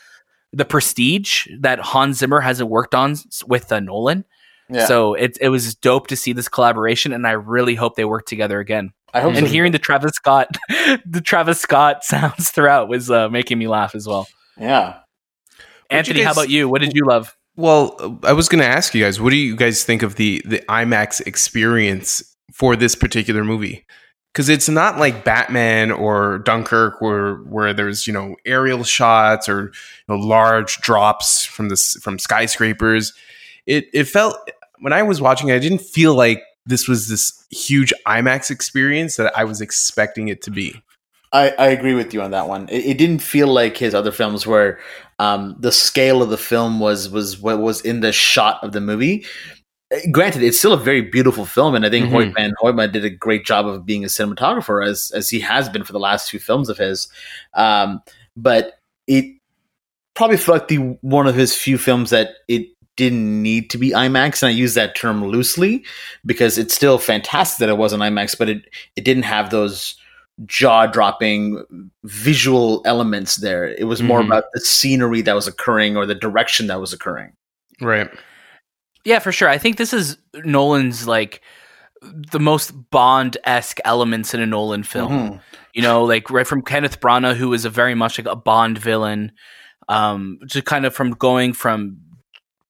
the 0.52 0.66
prestige 0.66 1.48
that 1.60 1.80
hans 1.80 2.18
zimmer 2.18 2.42
hasn't 2.42 2.70
worked 2.70 2.96
on 2.96 3.16
with 3.48 3.72
uh, 3.72 3.80
nolan. 3.80 4.26
Yeah. 4.72 4.86
so 4.86 5.16
it, 5.16 5.36
it 5.42 5.50
was 5.50 5.74
dope 5.74 6.08
to 6.08 6.16
see 6.16 6.32
this 6.32 6.48
collaboration 6.48 7.12
and 7.12 7.26
i 7.26 7.32
really 7.32 7.74
hope 7.74 7.96
they 7.96 8.06
work 8.06 8.26
together 8.26 8.60
again. 8.60 8.92
I 9.12 9.22
hope 9.22 9.34
and 9.36 9.48
so. 9.48 9.52
hearing 9.52 9.72
the 9.72 9.80
travis 9.80 10.12
scott 10.14 10.56
the 11.06 11.22
travis 11.24 11.60
scott 11.60 12.04
sounds 12.04 12.50
throughout 12.52 12.90
was 12.90 13.10
uh, 13.10 13.30
making 13.30 13.60
me 13.60 13.68
laugh 13.68 13.96
as 13.96 14.08
well. 14.08 14.28
Yeah. 14.58 15.00
anthony 15.90 16.20
you 16.20 16.26
how 16.26 16.32
about 16.34 16.50
you? 16.50 16.68
What 16.68 16.82
did 16.82 16.94
you 16.94 17.06
love 17.06 17.36
Well, 17.60 18.18
I 18.24 18.32
was 18.32 18.48
going 18.48 18.62
to 18.62 18.66
ask 18.66 18.96
you 18.96 19.04
guys, 19.04 19.20
what 19.20 19.32
do 19.32 19.36
you 19.36 19.54
guys 19.54 19.84
think 19.84 20.02
of 20.02 20.16
the 20.16 20.42
the 20.46 20.60
IMAX 20.70 21.20
experience 21.28 22.24
for 22.54 22.78
this 22.78 22.96
particular 22.96 23.44
movie? 23.44 23.86
Because 24.32 24.48
it's 24.48 24.70
not 24.70 24.98
like 24.98 25.26
Batman 25.26 25.92
or 25.92 26.38
Dunkirk, 26.38 27.02
where 27.02 27.36
where 27.36 27.74
there's 27.74 28.08
you 28.08 28.14
know 28.14 28.38
aerial 28.46 28.86
shots 28.86 29.50
or 29.50 29.64
you 29.64 29.72
know, 30.08 30.16
large 30.16 30.78
drops 30.78 31.44
from 31.44 31.68
this 31.68 31.96
from 31.96 32.18
skyscrapers. 32.18 33.12
It 33.66 33.90
it 33.92 34.06
felt 34.06 34.38
when 34.80 34.94
I 34.94 35.04
was 35.04 35.20
watching, 35.20 35.50
it, 35.50 35.56
I 35.56 35.60
didn't 35.60 35.82
feel 35.82 36.16
like 36.16 36.42
this 36.66 36.88
was 36.88 37.10
this 37.10 37.46
huge 37.52 37.94
IMAX 38.08 38.50
experience 38.50 39.18
that 39.18 39.38
I 39.38 39.44
was 39.44 39.60
expecting 39.60 40.30
it 40.30 40.42
to 40.44 40.52
be. 40.52 40.82
I, 41.34 41.50
I 41.60 41.68
agree 41.68 41.94
with 41.94 42.14
you 42.14 42.22
on 42.22 42.32
that 42.32 42.48
one. 42.48 42.70
It, 42.70 42.86
it 42.86 42.98
didn't 42.98 43.20
feel 43.20 43.48
like 43.48 43.76
his 43.76 43.94
other 43.94 44.12
films 44.12 44.48
where 44.48 44.80
um, 45.20 45.56
the 45.60 45.72
scale 45.72 46.22
of 46.24 46.30
the 46.30 46.38
film 46.38 46.80
was 46.80 47.10
was 47.10 47.40
what 47.40 47.60
was 47.60 47.82
in 47.82 48.00
the 48.00 48.12
shot 48.12 48.60
of 48.64 48.72
the 48.72 48.82
movie. 48.82 49.26
Uh, 49.94 49.98
Granted, 50.12 50.42
it's 50.44 50.58
still 50.58 50.74
a 50.74 50.78
very 50.78 51.02
beautiful 51.02 51.46
film, 51.46 51.76
and 51.76 51.86
I 51.86 51.90
think 51.90 52.08
Mhm. 52.08 52.12
Hoyte 52.12 52.34
van 52.36 52.54
Hoytema 52.62 52.92
did 52.92 53.06
a 53.06 53.10
great 53.10 53.46
job 53.46 53.68
of 53.68 53.86
being 53.86 54.04
a 54.04 54.08
cinematographer 54.08 54.86
as 54.86 55.12
as 55.14 55.30
he 55.30 55.40
has 55.42 55.70
been 55.70 55.84
for 55.84 55.94
the 55.94 56.00
last 56.00 56.30
two 56.30 56.40
films 56.40 56.70
of 56.70 56.78
his. 56.78 57.08
Um, 57.54 58.02
but 58.36 58.80
it 59.08 59.26
probably 60.16 60.38
felt 60.38 60.60
like 60.60 60.68
the 60.70 60.78
one 61.02 61.28
of 61.28 61.36
his 61.36 61.56
few 61.56 61.78
films 61.78 62.10
that 62.10 62.32
it 62.48 62.68
didn't 62.96 63.42
need 63.42 63.70
to 63.70 63.78
be 63.78 63.92
IMAX, 63.92 64.44
and 64.44 64.50
I 64.50 64.52
use 64.52 64.74
that 64.74 64.94
term 64.96 65.26
loosely 65.26 65.84
because 66.26 66.58
it's 66.58 66.74
still 66.74 66.98
fantastic 66.98 67.60
that 67.60 67.70
it 67.70 67.78
was 67.78 67.94
an 67.94 68.02
IMAX, 68.02 68.38
but 68.38 68.50
it 68.50 68.64
it 68.96 69.04
didn't 69.06 69.24
have 69.24 69.50
those 69.50 69.96
jaw 70.46 70.86
dropping 70.86 71.64
visual 72.04 72.82
elements 72.86 73.38
there. 73.38 73.68
It 73.68 73.86
was 73.86 74.02
more 74.02 74.22
Mhm. 74.22 74.28
about 74.28 74.46
the 74.54 74.62
scenery 74.62 75.22
that 75.22 75.36
was 75.36 75.48
occurring 75.48 75.98
or 75.98 76.06
the 76.06 76.16
direction 76.16 76.68
that 76.68 76.80
was 76.80 76.94
occurring. 76.94 77.34
Right. 77.82 78.10
Yeah, 79.06 79.20
for 79.20 79.32
sure. 79.32 79.50
I 79.50 79.58
think 79.58 79.78
this 79.78 79.94
is 79.94 80.18
Nolan's 80.46 81.08
like 81.08 81.42
the 82.02 82.40
most 82.40 82.72
Bond 82.92 83.38
esque 83.44 83.80
elements 83.84 84.34
in 84.34 84.40
a 84.40 84.46
Nolan 84.46 84.84
film. 84.84 85.12
Mhm. 85.12 85.42
You 85.74 85.82
know, 85.82 86.04
like 86.04 86.30
right 86.30 86.48
from 86.48 86.62
Kenneth 86.62 87.00
Branagh, 87.02 87.36
who 87.36 87.54
is 87.54 87.66
a 87.66 87.70
very 87.70 87.96
much 87.96 88.18
like 88.18 88.28
a 88.28 88.36
Bond 88.36 88.78
villain, 88.78 89.32
um, 89.90 90.40
to 90.52 90.62
kind 90.62 90.86
of 90.86 90.94
from 90.96 91.12
going 91.12 91.54
from 91.54 91.98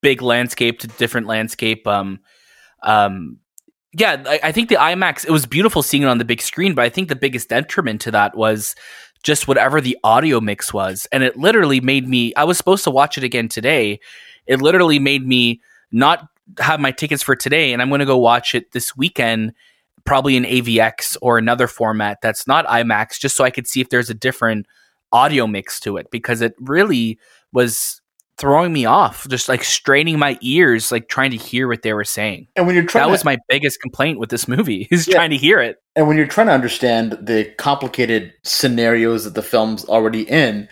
big 0.01 0.21
landscape 0.21 0.79
to 0.79 0.87
different 0.87 1.27
landscape. 1.27 1.85
Um, 1.87 2.19
um, 2.83 3.37
yeah, 3.93 4.23
I, 4.25 4.39
I 4.43 4.51
think 4.51 4.69
the 4.69 4.75
IMAX. 4.75 5.25
It 5.25 5.31
was 5.31 5.45
beautiful 5.45 5.81
seeing 5.81 6.03
it 6.03 6.07
on 6.07 6.19
the 6.19 6.25
big 6.25 6.41
screen, 6.41 6.75
but 6.75 6.85
I 6.85 6.89
think 6.89 7.09
the 7.09 7.15
biggest 7.15 7.49
detriment 7.49 8.01
to 8.01 8.11
that 8.11 8.37
was 8.37 8.75
just 9.23 9.47
whatever 9.47 9.81
the 9.81 9.97
audio 10.03 10.39
mix 10.39 10.73
was, 10.73 11.07
and 11.11 11.23
it 11.23 11.37
literally 11.37 11.81
made 11.81 12.07
me. 12.07 12.33
I 12.35 12.43
was 12.43 12.57
supposed 12.57 12.83
to 12.83 12.91
watch 12.91 13.17
it 13.17 13.23
again 13.23 13.49
today. 13.49 13.99
It 14.45 14.61
literally 14.61 14.99
made 14.99 15.25
me 15.25 15.61
not 15.91 16.27
have 16.59 16.79
my 16.79 16.91
tickets 16.91 17.23
for 17.23 17.35
today, 17.35 17.73
and 17.73 17.81
I'm 17.81 17.89
going 17.89 17.99
to 17.99 18.05
go 18.05 18.17
watch 18.17 18.53
it 18.53 18.71
this 18.71 18.95
weekend, 18.95 19.53
probably 20.05 20.35
in 20.35 20.43
AVX 20.43 21.17
or 21.21 21.37
another 21.37 21.67
format 21.67 22.19
that's 22.21 22.47
not 22.47 22.67
IMAX, 22.67 23.19
just 23.19 23.35
so 23.35 23.43
I 23.43 23.49
could 23.49 23.67
see 23.67 23.81
if 23.81 23.89
there's 23.89 24.09
a 24.09 24.15
different 24.15 24.67
audio 25.11 25.47
mix 25.47 25.79
to 25.79 25.97
it 25.97 26.11
because 26.11 26.41
it 26.41 26.53
really 26.59 27.17
was 27.51 28.01
throwing 28.39 28.71
me 28.73 28.85
off, 28.85 29.27
just 29.27 29.49
like 29.49 29.63
straining 29.63 30.17
my 30.17 30.37
ears, 30.41 30.91
like 30.91 31.09
trying 31.09 31.31
to 31.31 31.37
hear 31.37 31.67
what 31.67 31.81
they 31.81 31.93
were 31.93 32.03
saying. 32.05 32.47
And 32.55 32.65
when 32.65 32.75
you're 32.75 32.85
trying 32.85 33.01
That 33.03 33.07
to, 33.07 33.11
was 33.11 33.25
my 33.25 33.37
biggest 33.49 33.81
complaint 33.81 34.17
with 34.19 34.29
this 34.29 34.47
movie 34.47 34.87
is 34.91 35.07
Yeah. 35.07 35.15
trying 35.15 35.29
to 35.31 35.37
hear 35.37 35.59
it. 35.59 35.77
and 35.95 36.07
when 36.07 36.15
you're 36.17 36.25
trying 36.27 36.47
to 36.47 36.53
understand 36.53 37.17
the 37.21 37.45
complicated 37.57 38.33
scenarios 38.43 39.25
that 39.25 39.35
the 39.35 39.41
film's 39.43 39.83
already 39.85 40.21
in, 40.29 40.67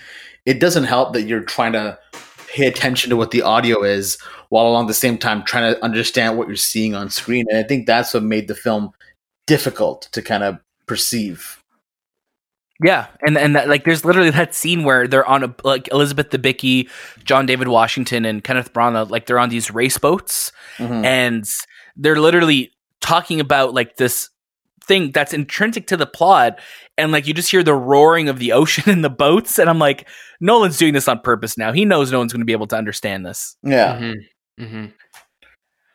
it 0.46 0.60
doesn't 0.62 0.86
help 0.86 1.14
that 1.14 1.24
you're 1.24 1.44
trying 1.44 1.74
to 1.74 2.00
pay 2.48 2.66
attention 2.68 3.10
to 3.10 3.18
what 3.18 3.32
the 3.32 3.42
audio 3.42 3.84
is 3.84 4.18
while 4.50 4.66
along 4.68 4.88
the 4.88 4.94
same 4.94 5.18
time 5.18 5.44
trying 5.44 5.74
to 5.74 5.84
understand 5.84 6.38
what 6.38 6.48
you're 6.48 6.56
seeing 6.56 6.96
on 6.96 7.10
screen. 7.10 7.46
And 7.50 7.58
I 7.60 7.64
think 7.64 7.86
that's 7.86 8.14
what 8.14 8.24
made 8.24 8.48
the 8.48 8.56
film 8.56 8.92
difficult 9.46 10.08
to 10.14 10.22
kind 10.22 10.44
of 10.44 10.58
perceive. 10.86 11.62
Yeah, 12.84 13.08
and 13.26 13.38
and 13.38 13.56
that, 13.56 13.68
like 13.70 13.86
there's 13.86 14.06
literally 14.06 14.30
that 14.30 14.54
scene 14.54 14.84
where 14.84 15.08
they're 15.08 15.26
on 15.26 15.44
a 15.44 15.54
like 15.64 15.88
Elizabeth 15.92 16.30
the 16.30 16.38
Debicki, 16.38 16.90
John 17.24 17.46
David 17.48 17.68
Washington, 17.70 18.24
and 18.26 18.44
Kenneth 18.44 18.72
Branagh, 18.74 19.10
like 19.10 19.26
they're 19.26 19.40
on 19.40 19.50
these 19.50 19.72
race 19.72 19.98
boats, 19.98 20.52
Mhm. 20.78 21.04
and 21.04 21.46
they're 21.96 22.20
literally 22.20 22.72
talking 23.02 23.40
about 23.40 23.74
like 23.74 23.96
this 23.96 24.30
thing 24.86 25.12
that's 25.12 25.34
intrinsic 25.34 25.88
to 25.88 25.98
the 25.98 26.06
plot, 26.06 26.60
and 27.00 27.12
like 27.12 27.26
you 27.26 27.34
just 27.34 27.50
hear 27.50 27.64
the 27.64 27.74
roaring 27.74 28.30
of 28.30 28.38
the 28.38 28.52
ocean 28.52 28.88
in 28.92 29.02
the 29.02 29.10
boats, 29.10 29.58
and 29.58 29.70
I'm 29.72 29.80
like, 29.80 30.08
Nolan's 30.40 30.78
doing 30.78 30.94
this 30.94 31.08
on 31.08 31.20
purpose 31.22 31.58
now. 31.58 31.72
He 31.74 31.84
knows 31.84 32.12
no 32.12 32.20
one's 32.20 32.32
going 32.32 32.42
to 32.42 32.46
be 32.46 32.52
able 32.54 32.68
to 32.68 32.78
understand 32.78 33.26
this. 33.26 33.58
Yeah. 33.64 33.98
Mm-hmm. 33.98 34.64
Mm-hmm. 34.64 34.86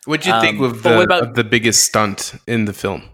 What'd 0.06 0.26
you 0.26 0.40
think 0.40 0.58
Um, 0.58 0.64
of 0.64 0.82
but 0.82 0.90
the, 0.90 0.96
what 0.96 1.04
about- 1.04 1.22
of 1.28 1.34
the 1.34 1.44
biggest 1.44 1.84
stunt 1.84 2.34
in 2.48 2.64
the 2.64 2.72
film? 2.72 3.04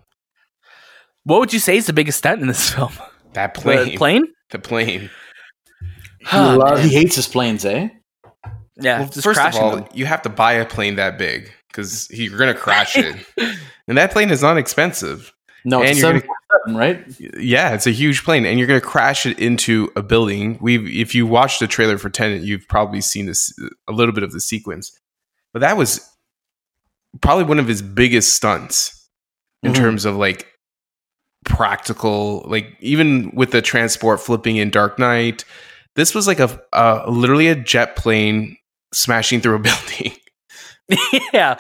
What 1.25 1.41
would 1.41 1.53
you 1.53 1.59
say 1.59 1.77
is 1.77 1.85
the 1.87 1.93
biggest 1.93 2.17
stunt 2.19 2.41
in 2.41 2.49
this 2.49 2.71
film? 2.75 2.93
That 3.35 3.55
The 3.55 3.61
plane. 3.61 3.97
plane? 3.99 4.25
The 4.51 4.59
plane. 4.59 5.11
He, 6.21 6.27
Oh, 6.33 6.57
lo- 6.59 6.77
he 6.77 6.89
hates 6.89 7.15
his 7.15 7.29
planes, 7.29 7.65
eh? 7.65 7.89
Yeah, 8.81 9.01
Well, 9.01 9.09
just 9.09 9.23
first 9.25 9.41
of 9.41 9.55
all, 9.57 9.77
them. 9.77 9.87
you 9.95 10.05
have 10.07 10.23
to 10.23 10.29
buy 10.29 10.55
a 10.55 10.65
plane 10.67 10.97
that 10.97 11.17
big 11.17 11.53
because 11.69 12.09
you're 12.11 12.37
going 12.37 12.53
to 12.53 12.59
crash 12.59 12.97
it. 12.97 13.15
and 13.89 13.97
that 13.99 14.11
plane 14.11 14.31
is 14.31 14.43
not 14.43 14.57
expensive. 14.59 15.33
No, 15.65 15.81
And 15.81 15.91
it's 15.91 16.01
you're 16.01 16.21
gonna- 16.21 16.79
right? 16.79 17.05
Yeah, 17.39 17.73
it's 17.75 17.87
a 17.87 17.91
huge 17.93 18.25
plane, 18.25 18.47
and 18.47 18.59
you're 18.59 18.67
going 18.69 18.81
to 18.81 18.87
crash 18.87 19.27
it 19.27 19.39
into 19.39 19.93
a 19.97 20.03
building. 20.03 20.59
We've, 20.61 20.87
if 20.89 21.15
you 21.15 21.25
watched 21.27 21.61
the 21.61 21.67
trailer 21.69 21.99
for 21.99 22.11
Tenet, 22.11 22.43
you've 22.43 22.67
probably 22.69 23.01
seen 23.01 23.27
this 23.27 23.53
a 23.87 23.93
little 23.93 24.13
bit 24.15 24.25
of 24.25 24.33
the 24.33 24.41
sequence, 24.41 24.99
but 25.53 25.61
that 25.61 25.77
was 25.77 26.09
probably 27.21 27.45
one 27.45 27.59
of 27.61 27.69
his 27.69 27.81
biggest 27.83 28.35
stunts 28.35 29.09
in 29.63 29.73
Mhm. 29.73 29.77
terms 29.77 30.05
of 30.05 30.17
like 30.17 30.47
practical, 31.45 32.45
like 32.47 32.77
even 32.81 33.31
with 33.35 33.51
the 33.51 33.63
transport 33.63 34.21
flipping 34.21 34.57
in 34.57 34.71
Dark 34.71 34.99
Knight. 34.99 35.45
This 35.97 36.15
was 36.15 36.27
like 36.29 36.39
a, 36.39 37.05
literally 37.09 37.49
a 37.49 37.57
jet 37.57 37.97
plane 37.97 38.57
smashing 38.93 39.41
through 39.41 39.57
a 39.57 39.59
building. 39.59 40.13
yeah. 41.33 41.57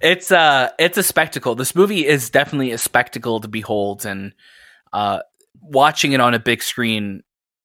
It's 0.00 0.32
uh 0.32 0.70
it's 0.78 0.98
a 0.98 1.02
spectacle. 1.02 1.54
This 1.54 1.74
movie 1.74 2.06
is 2.06 2.28
definitely 2.30 2.72
a 2.72 2.78
spectacle 2.78 3.40
to 3.40 3.48
behold 3.48 4.04
and 4.04 4.32
uh 4.92 5.20
watching 5.60 6.12
it 6.12 6.20
on 6.20 6.34
a 6.34 6.40
big 6.40 6.62
screen 6.62 7.22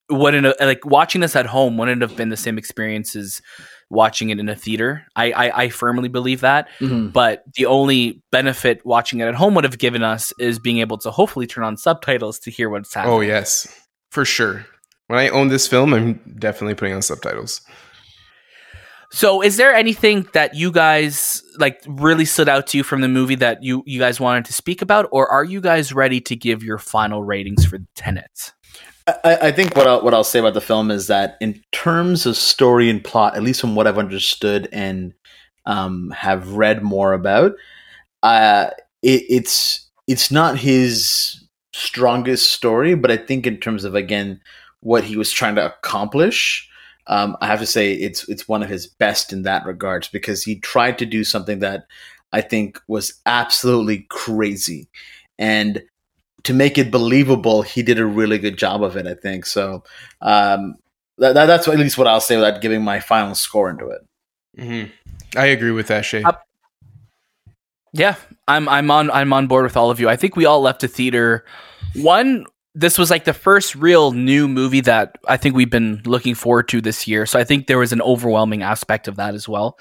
wouldn't 0.10 0.45
have- 0.45 0.56
like 0.60 0.86
watching 0.86 1.21
this 1.21 1.36
at 1.36 1.47
home 1.47 1.77
wouldn't 1.77 2.01
have 2.01 2.15
been 2.15 2.30
the 2.30 2.38
same 2.38 2.58
experience 2.58 3.15
as 3.15 3.41
watching 3.89 4.30
it 4.30 4.39
in 4.39 4.50
a 4.50 4.56
theater. 4.56 5.06
I 5.15 5.32
I, 5.32 5.63
I 5.63 5.69
firmly 5.69 6.10
believe 6.10 6.41
that. 6.41 6.67
Mhm. 6.80 7.13
But 7.13 7.43
the 7.56 7.65
only 7.65 8.21
benefit 8.32 8.86
watching 8.86 9.19
it 9.19 9.28
at 9.28 9.36
home 9.36 9.56
would 9.56 9.63
have 9.63 9.78
given 9.78 10.04
us 10.04 10.34
is 10.39 10.60
being 10.60 10.80
able 10.80 10.97
to 11.00 11.12
hopefully 11.12 11.47
turn 11.47 11.63
on 11.63 11.78
subtitles 11.78 12.39
to 12.39 12.52
hear 12.52 12.69
what's 12.69 12.93
happening. 12.93 13.15
Oh 13.15 13.21
yes, 13.21 13.67
for 14.12 14.26
sure. 14.26 14.65
When 15.08 15.19
I 15.19 15.30
own 15.30 15.47
this 15.47 15.67
film, 15.67 15.93
I'm 15.93 16.15
definitely 16.38 16.76
putting 16.76 16.93
on 16.93 17.02
subtitles. 17.02 17.62
So, 19.10 19.41
is 19.41 19.56
there 19.56 19.73
anything 19.73 20.28
that 20.34 20.54
you 20.54 20.69
guys 20.69 21.41
like 21.58 21.82
really 21.88 22.26
stood 22.26 22.50
out 22.50 22.67
to 22.67 22.78
you 22.78 22.84
from 22.84 23.00
the 23.00 23.08
movie 23.08 23.36
that 23.36 23.63
you 23.63 23.82
you 23.86 24.00
guys 24.00 24.19
wanted 24.19 24.43
to 24.45 24.54
speak 24.54 24.82
about, 24.82 25.08
or 25.13 25.30
are 25.32 25.45
you 25.45 25.62
guys 25.62 25.93
ready 25.93 26.19
to 26.21 26.36
give 26.36 26.62
your 26.62 26.78
final 26.78 27.23
ratings 27.23 27.65
for 27.65 27.80
Tenet? 27.95 28.52
I, 29.08 29.38
I 29.43 29.52
think 29.52 29.76
what 29.76 29.88
I'll, 29.88 30.04
what 30.04 30.13
I'll 30.13 30.24
say 30.24 30.39
about 30.39 30.54
the 30.54 30.62
film 30.62 30.91
is 30.91 31.08
that 31.08 31.38
in 31.39 31.62
terms 31.72 32.26
of 32.26 32.36
story 32.36 32.89
and 32.89 33.04
plot, 33.04 33.36
at 33.36 33.43
least 33.43 33.62
from 33.62 33.76
what 33.76 33.88
I've 33.88 33.98
understood 33.98 34.67
and 34.72 35.13
um, 35.65 36.12
have 36.12 36.54
read 36.54 36.84
more 36.84 37.13
about, 37.13 37.54
uh, 38.24 38.70
it, 39.02 39.24
it's 39.30 39.89
it's 40.08 40.32
not 40.32 40.58
his 40.58 41.43
strongest 41.74 42.52
story, 42.52 42.96
but 42.96 43.12
I 43.12 43.17
think 43.17 43.46
in 43.48 43.58
terms 43.58 43.84
of 43.84 43.96
again 43.96 44.41
what 44.82 45.04
he 45.04 45.15
was 45.17 45.32
trying 45.32 45.56
to 45.56 45.65
accomplish, 45.65 46.67
um, 47.08 47.38
I 47.41 47.48
have 47.48 47.60
to 47.60 47.65
say 47.65 47.93
it's 47.93 48.28
it's 48.28 48.48
one 48.48 48.63
of 48.63 48.70
his 48.70 48.88
best 48.88 49.32
in 49.32 49.43
that 49.43 49.65
regards 49.65 50.08
because 50.08 50.43
he 50.43 50.60
tried 50.60 50.98
to 51.00 51.06
do 51.06 51.24
something 51.24 51.60
that 51.60 51.86
I 52.34 52.41
think 52.41 52.82
was 52.88 53.13
absolutely 53.26 54.06
crazy, 54.10 54.89
and 55.39 55.82
to 56.48 56.54
make 56.54 56.78
it 56.78 56.92
believable, 56.92 57.62
he 57.62 57.84
did 57.84 58.00
a 58.00 58.06
really 58.06 58.38
good 58.40 58.58
job 58.58 58.84
of 58.84 58.98
it. 58.98 59.06
I 59.08 59.14
think 59.14 59.46
so. 59.46 59.84
Um, 60.22 60.76
that, 61.20 61.34
that, 61.34 61.46
that's 61.46 61.68
at 61.68 61.78
least 61.78 61.98
what 61.98 62.08
I'll 62.08 62.20
say 62.22 62.36
without 62.36 62.62
giving 62.62 62.84
my 62.84 63.00
final 63.00 63.36
score 63.36 63.70
into 63.70 63.88
it. 63.90 64.02
Mm-hmm. 64.58 64.92
I 65.40 65.46
agree 65.48 65.72
with 65.72 65.88
that, 65.88 66.04
Shay. 66.06 66.24
Up- 66.24 66.44
Yeah, 67.94 68.16
I'm 68.48 68.68
I'm 68.70 68.90
on 68.92 69.10
I'm 69.12 69.34
on 69.34 69.48
board 69.48 69.64
with 69.64 69.78
all 69.78 69.90
of 69.92 70.00
you. 70.00 70.10
I 70.10 70.16
think 70.16 70.36
we 70.36 70.46
all 70.46 70.62
left 70.62 70.82
the 70.82 70.88
theater. 70.88 71.44
One, 71.96 72.46
this 72.76 72.98
was 72.98 73.10
like 73.10 73.26
the 73.26 73.34
first 73.34 73.76
real 73.76 74.12
new 74.12 74.48
movie 74.48 74.82
that 74.82 75.18
I 75.28 75.38
think 75.38 75.56
we've 75.56 75.70
been 75.70 76.02
looking 76.06 76.36
forward 76.36 76.68
to 76.70 76.82
this 76.82 77.08
year. 77.08 77.26
So 77.26 77.40
I 77.40 77.44
think 77.44 77.66
there 77.68 77.80
was 77.80 77.92
an 77.94 78.02
overwhelming 78.02 78.62
aspect 78.62 79.08
of 79.08 79.16
that 79.16 79.34
as 79.34 79.50
well 79.50 79.78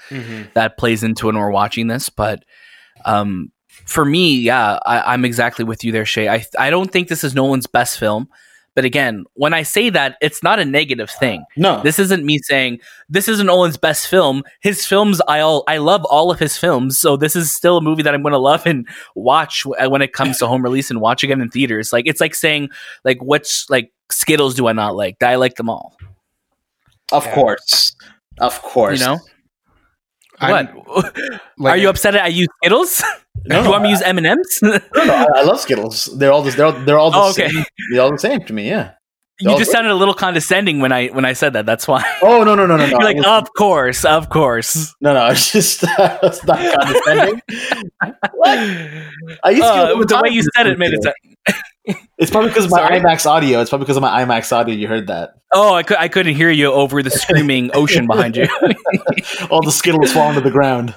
that 0.53 0.77
plays 0.77 1.03
into 1.03 1.27
when 1.27 1.37
we're 1.37 1.51
watching 1.51 1.87
this. 1.87 2.09
But 2.09 2.43
um, 3.05 3.51
for 3.85 4.05
me, 4.05 4.37
yeah, 4.39 4.79
I, 4.85 5.13
I'm 5.13 5.25
exactly 5.25 5.65
with 5.65 5.83
you 5.83 5.91
there, 5.91 6.05
Shay. 6.05 6.27
I 6.29 6.45
I 6.59 6.69
don't 6.69 6.91
think 6.91 7.07
this 7.07 7.23
is 7.23 7.33
Nolan's 7.35 7.67
best 7.67 7.97
film. 7.99 8.27
But 8.75 8.85
again, 8.85 9.25
when 9.33 9.55
I 9.55 9.63
say 9.63 9.89
that, 9.89 10.17
it's 10.21 10.43
not 10.43 10.59
a 10.59 10.65
negative 10.65 11.09
thing. 11.09 11.43
No, 11.55 11.81
This 11.81 11.97
isn't 11.97 12.23
me 12.23 12.37
saying 12.37 12.79
this 13.09 13.27
isn't 13.27 13.47
Nolan's 13.47 13.75
best 13.75 14.07
film. 14.07 14.43
His 14.61 14.85
films, 14.85 15.19
I 15.27 15.39
all 15.39 15.63
I 15.67 15.77
love 15.77 16.05
all 16.05 16.29
of 16.29 16.37
his 16.37 16.57
films, 16.57 16.99
so 16.99 17.17
this 17.17 17.35
is 17.35 17.51
still 17.51 17.77
a 17.77 17.81
movie 17.81 18.03
that 18.03 18.13
I'm 18.13 18.21
going 18.21 18.33
to 18.33 18.37
love 18.37 18.67
and 18.67 18.87
watch 19.15 19.65
when 19.65 20.03
it 20.03 20.13
comes 20.13 20.37
to 20.39 20.47
home 20.47 20.61
release 20.61 20.91
and 20.91 21.01
watch 21.01 21.23
again 21.23 21.41
in 21.41 21.49
theaters. 21.49 21.91
Like 21.91 22.05
it's 22.05 22.21
like 22.21 22.35
saying 22.35 22.69
like 23.03 23.17
which 23.19 23.65
like 23.67 23.91
Skittles 24.11 24.53
do 24.53 24.67
I 24.67 24.73
not 24.73 24.95
like? 24.95 25.23
I 25.23 25.35
like 25.37 25.55
them 25.55 25.69
all. 25.71 25.97
of 27.11 27.25
Yeah. 27.25 27.33
course, 27.33 27.95
of 28.39 28.61
course. 28.61 28.99
You 28.99 29.05
know 29.07 29.19
I'm- 30.39 30.67
what? 30.67 31.15
like- 31.57 31.73
Are 31.73 31.77
you 31.77 31.89
upset 31.89 32.13
that 32.13 32.23
I 32.23 32.27
use 32.27 32.47
Skittles? 32.63 33.03
No, 33.45 33.59
do 33.59 33.65
you 33.65 33.71
want 33.71 33.83
me 33.83 33.89
to 33.89 33.91
use 33.91 34.01
M 34.01 34.17
and 34.17 34.27
M's? 34.27 34.59
No, 34.61 34.71
no, 34.95 35.27
I, 35.35 35.41
love 35.43 35.59
Skittles. 35.59 36.05
They're 36.17 36.31
all 36.33 36.41
the, 36.41 36.51
they're 36.51 36.65
all, 36.65 36.71
they're 36.73 36.99
all 36.99 37.11
the 37.11 37.17
Oh, 37.17 37.29
okay. 37.31 37.47
same. 37.49 37.63
They're 37.91 38.01
all 38.01 38.11
the 38.11 38.19
same 38.19 38.41
to 38.41 38.53
me. 38.53 38.67
Yeah. 38.69 38.91
You 39.39 39.49
They're 39.49 39.59
just 39.59 39.69
all 39.69 39.73
sounded 39.75 39.91
a 39.91 39.95
little 39.95 40.15
condescending 40.15 40.79
when 40.79 40.91
I 40.91 41.07
when 41.09 41.23
I 41.23 41.33
said 41.33 41.53
that. 41.53 41.67
That's 41.67 41.87
why. 41.87 42.03
Oh 42.23 42.43
no 42.43 42.55
no 42.55 42.65
no 42.65 42.75
no 42.75 42.77
no! 42.77 42.85
You're 42.87 42.99
like, 43.03 43.17
was- 43.17 43.25
of 43.27 43.53
course, 43.53 44.03
of 44.03 44.29
course. 44.29 44.95
no 44.99 45.13
no. 45.13 45.27
It's 45.27 45.51
just 45.51 45.83
it's 45.87 46.43
not 46.43 46.57
condescending. 46.57 47.41
what? 48.33 48.57
I 49.43 49.49
used 49.51 49.61
to 49.61 49.67
Uh, 49.69 49.93
all 49.93 50.05
the 50.05 50.21
way 50.23 50.29
you 50.31 50.41
said 50.55 50.65
it 50.65 50.79
made 50.79 50.93
it. 50.93 51.03
sound- 51.03 51.15
It's 52.17 52.31
probably 52.31 52.49
because 52.49 52.65
of 52.65 52.71
my 52.71 52.79
Sorry? 52.79 52.99
IMAX 52.99 53.25
audio. 53.27 53.61
It's 53.61 53.69
probably 53.69 53.85
because 53.85 53.97
of 53.97 54.01
my 54.01 54.25
IMAX 54.25 54.51
audio. 54.51 54.75
You 54.75 54.87
heard 54.87 55.07
that. 55.07 55.35
Oh, 55.53 55.75
I, 55.75 55.83
cou- 55.83 55.95
I 55.97 56.07
couldn't 56.07 56.35
hear 56.35 56.49
you 56.49 56.71
over 56.71 57.03
the 57.03 57.11
screaming 57.11 57.69
ocean 57.75 58.07
behind 58.07 58.35
you. 58.35 58.47
All 59.51 59.61
the 59.61 59.71
Skittles 59.71 60.11
falling 60.11 60.33
to 60.35 60.41
the 60.41 60.49
ground. 60.51 60.95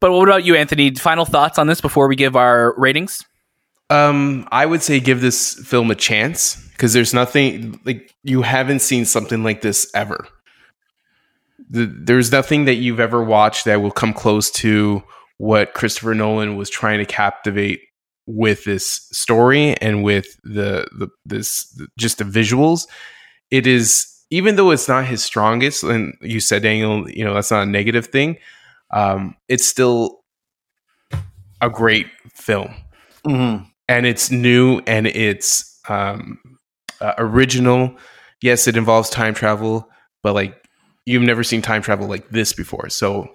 but 0.00 0.10
what 0.10 0.28
about 0.28 0.44
you, 0.44 0.56
Anthony? 0.56 0.94
Final 0.94 1.24
thoughts 1.26 1.58
on 1.58 1.66
this 1.66 1.80
before 1.80 2.08
we 2.08 2.16
give 2.16 2.34
our 2.34 2.74
ratings? 2.78 3.24
Um, 3.90 4.48
I 4.50 4.66
would 4.66 4.82
say 4.82 5.00
give 5.00 5.20
this 5.20 5.54
film 5.54 5.90
a 5.90 5.94
chance 5.94 6.56
because 6.72 6.92
there's 6.94 7.14
nothing 7.14 7.78
like 7.84 8.14
you 8.24 8.42
haven't 8.42 8.80
seen 8.80 9.04
something 9.04 9.44
like 9.44 9.60
this 9.60 9.88
ever. 9.94 10.26
The, 11.70 11.84
there's 11.84 12.32
nothing 12.32 12.64
that 12.64 12.76
you've 12.76 13.00
ever 13.00 13.22
watched 13.22 13.66
that 13.66 13.82
will 13.82 13.90
come 13.90 14.14
close 14.14 14.50
to 14.52 15.02
what 15.36 15.74
Christopher 15.74 16.14
Nolan 16.14 16.56
was 16.56 16.70
trying 16.70 16.98
to 16.98 17.06
captivate 17.06 17.82
with 18.28 18.64
this 18.64 19.08
story 19.10 19.74
and 19.80 20.04
with 20.04 20.38
the 20.44 20.86
the 20.98 21.08
this 21.26 21.80
just 21.98 22.18
the 22.18 22.24
visuals. 22.24 22.86
It 23.50 23.66
is 23.66 24.06
even 24.30 24.56
though 24.56 24.70
it's 24.70 24.88
not 24.88 25.06
his 25.06 25.24
strongest, 25.24 25.82
and 25.82 26.14
you 26.20 26.40
said 26.40 26.62
Daniel, 26.62 27.10
you 27.10 27.24
know 27.24 27.34
that's 27.34 27.50
not 27.50 27.62
a 27.62 27.70
negative 27.70 28.08
thing. 28.08 28.36
Um, 28.92 29.34
it's 29.48 29.66
still 29.66 30.20
a 31.60 31.70
great 31.70 32.06
film 32.34 32.74
Mm-hmm. 33.26 33.64
and 33.88 34.06
it's 34.06 34.30
new 34.30 34.80
and 34.86 35.06
it's 35.06 35.80
um, 35.88 36.38
uh, 37.00 37.14
original. 37.18 37.96
Yes, 38.40 38.68
it 38.68 38.76
involves 38.76 39.10
time 39.10 39.34
travel, 39.34 39.88
but 40.22 40.34
like 40.34 40.54
you've 41.06 41.22
never 41.22 41.42
seen 41.42 41.62
time 41.62 41.82
travel 41.82 42.06
like 42.06 42.28
this 42.30 42.52
before. 42.52 42.88
So, 42.90 43.28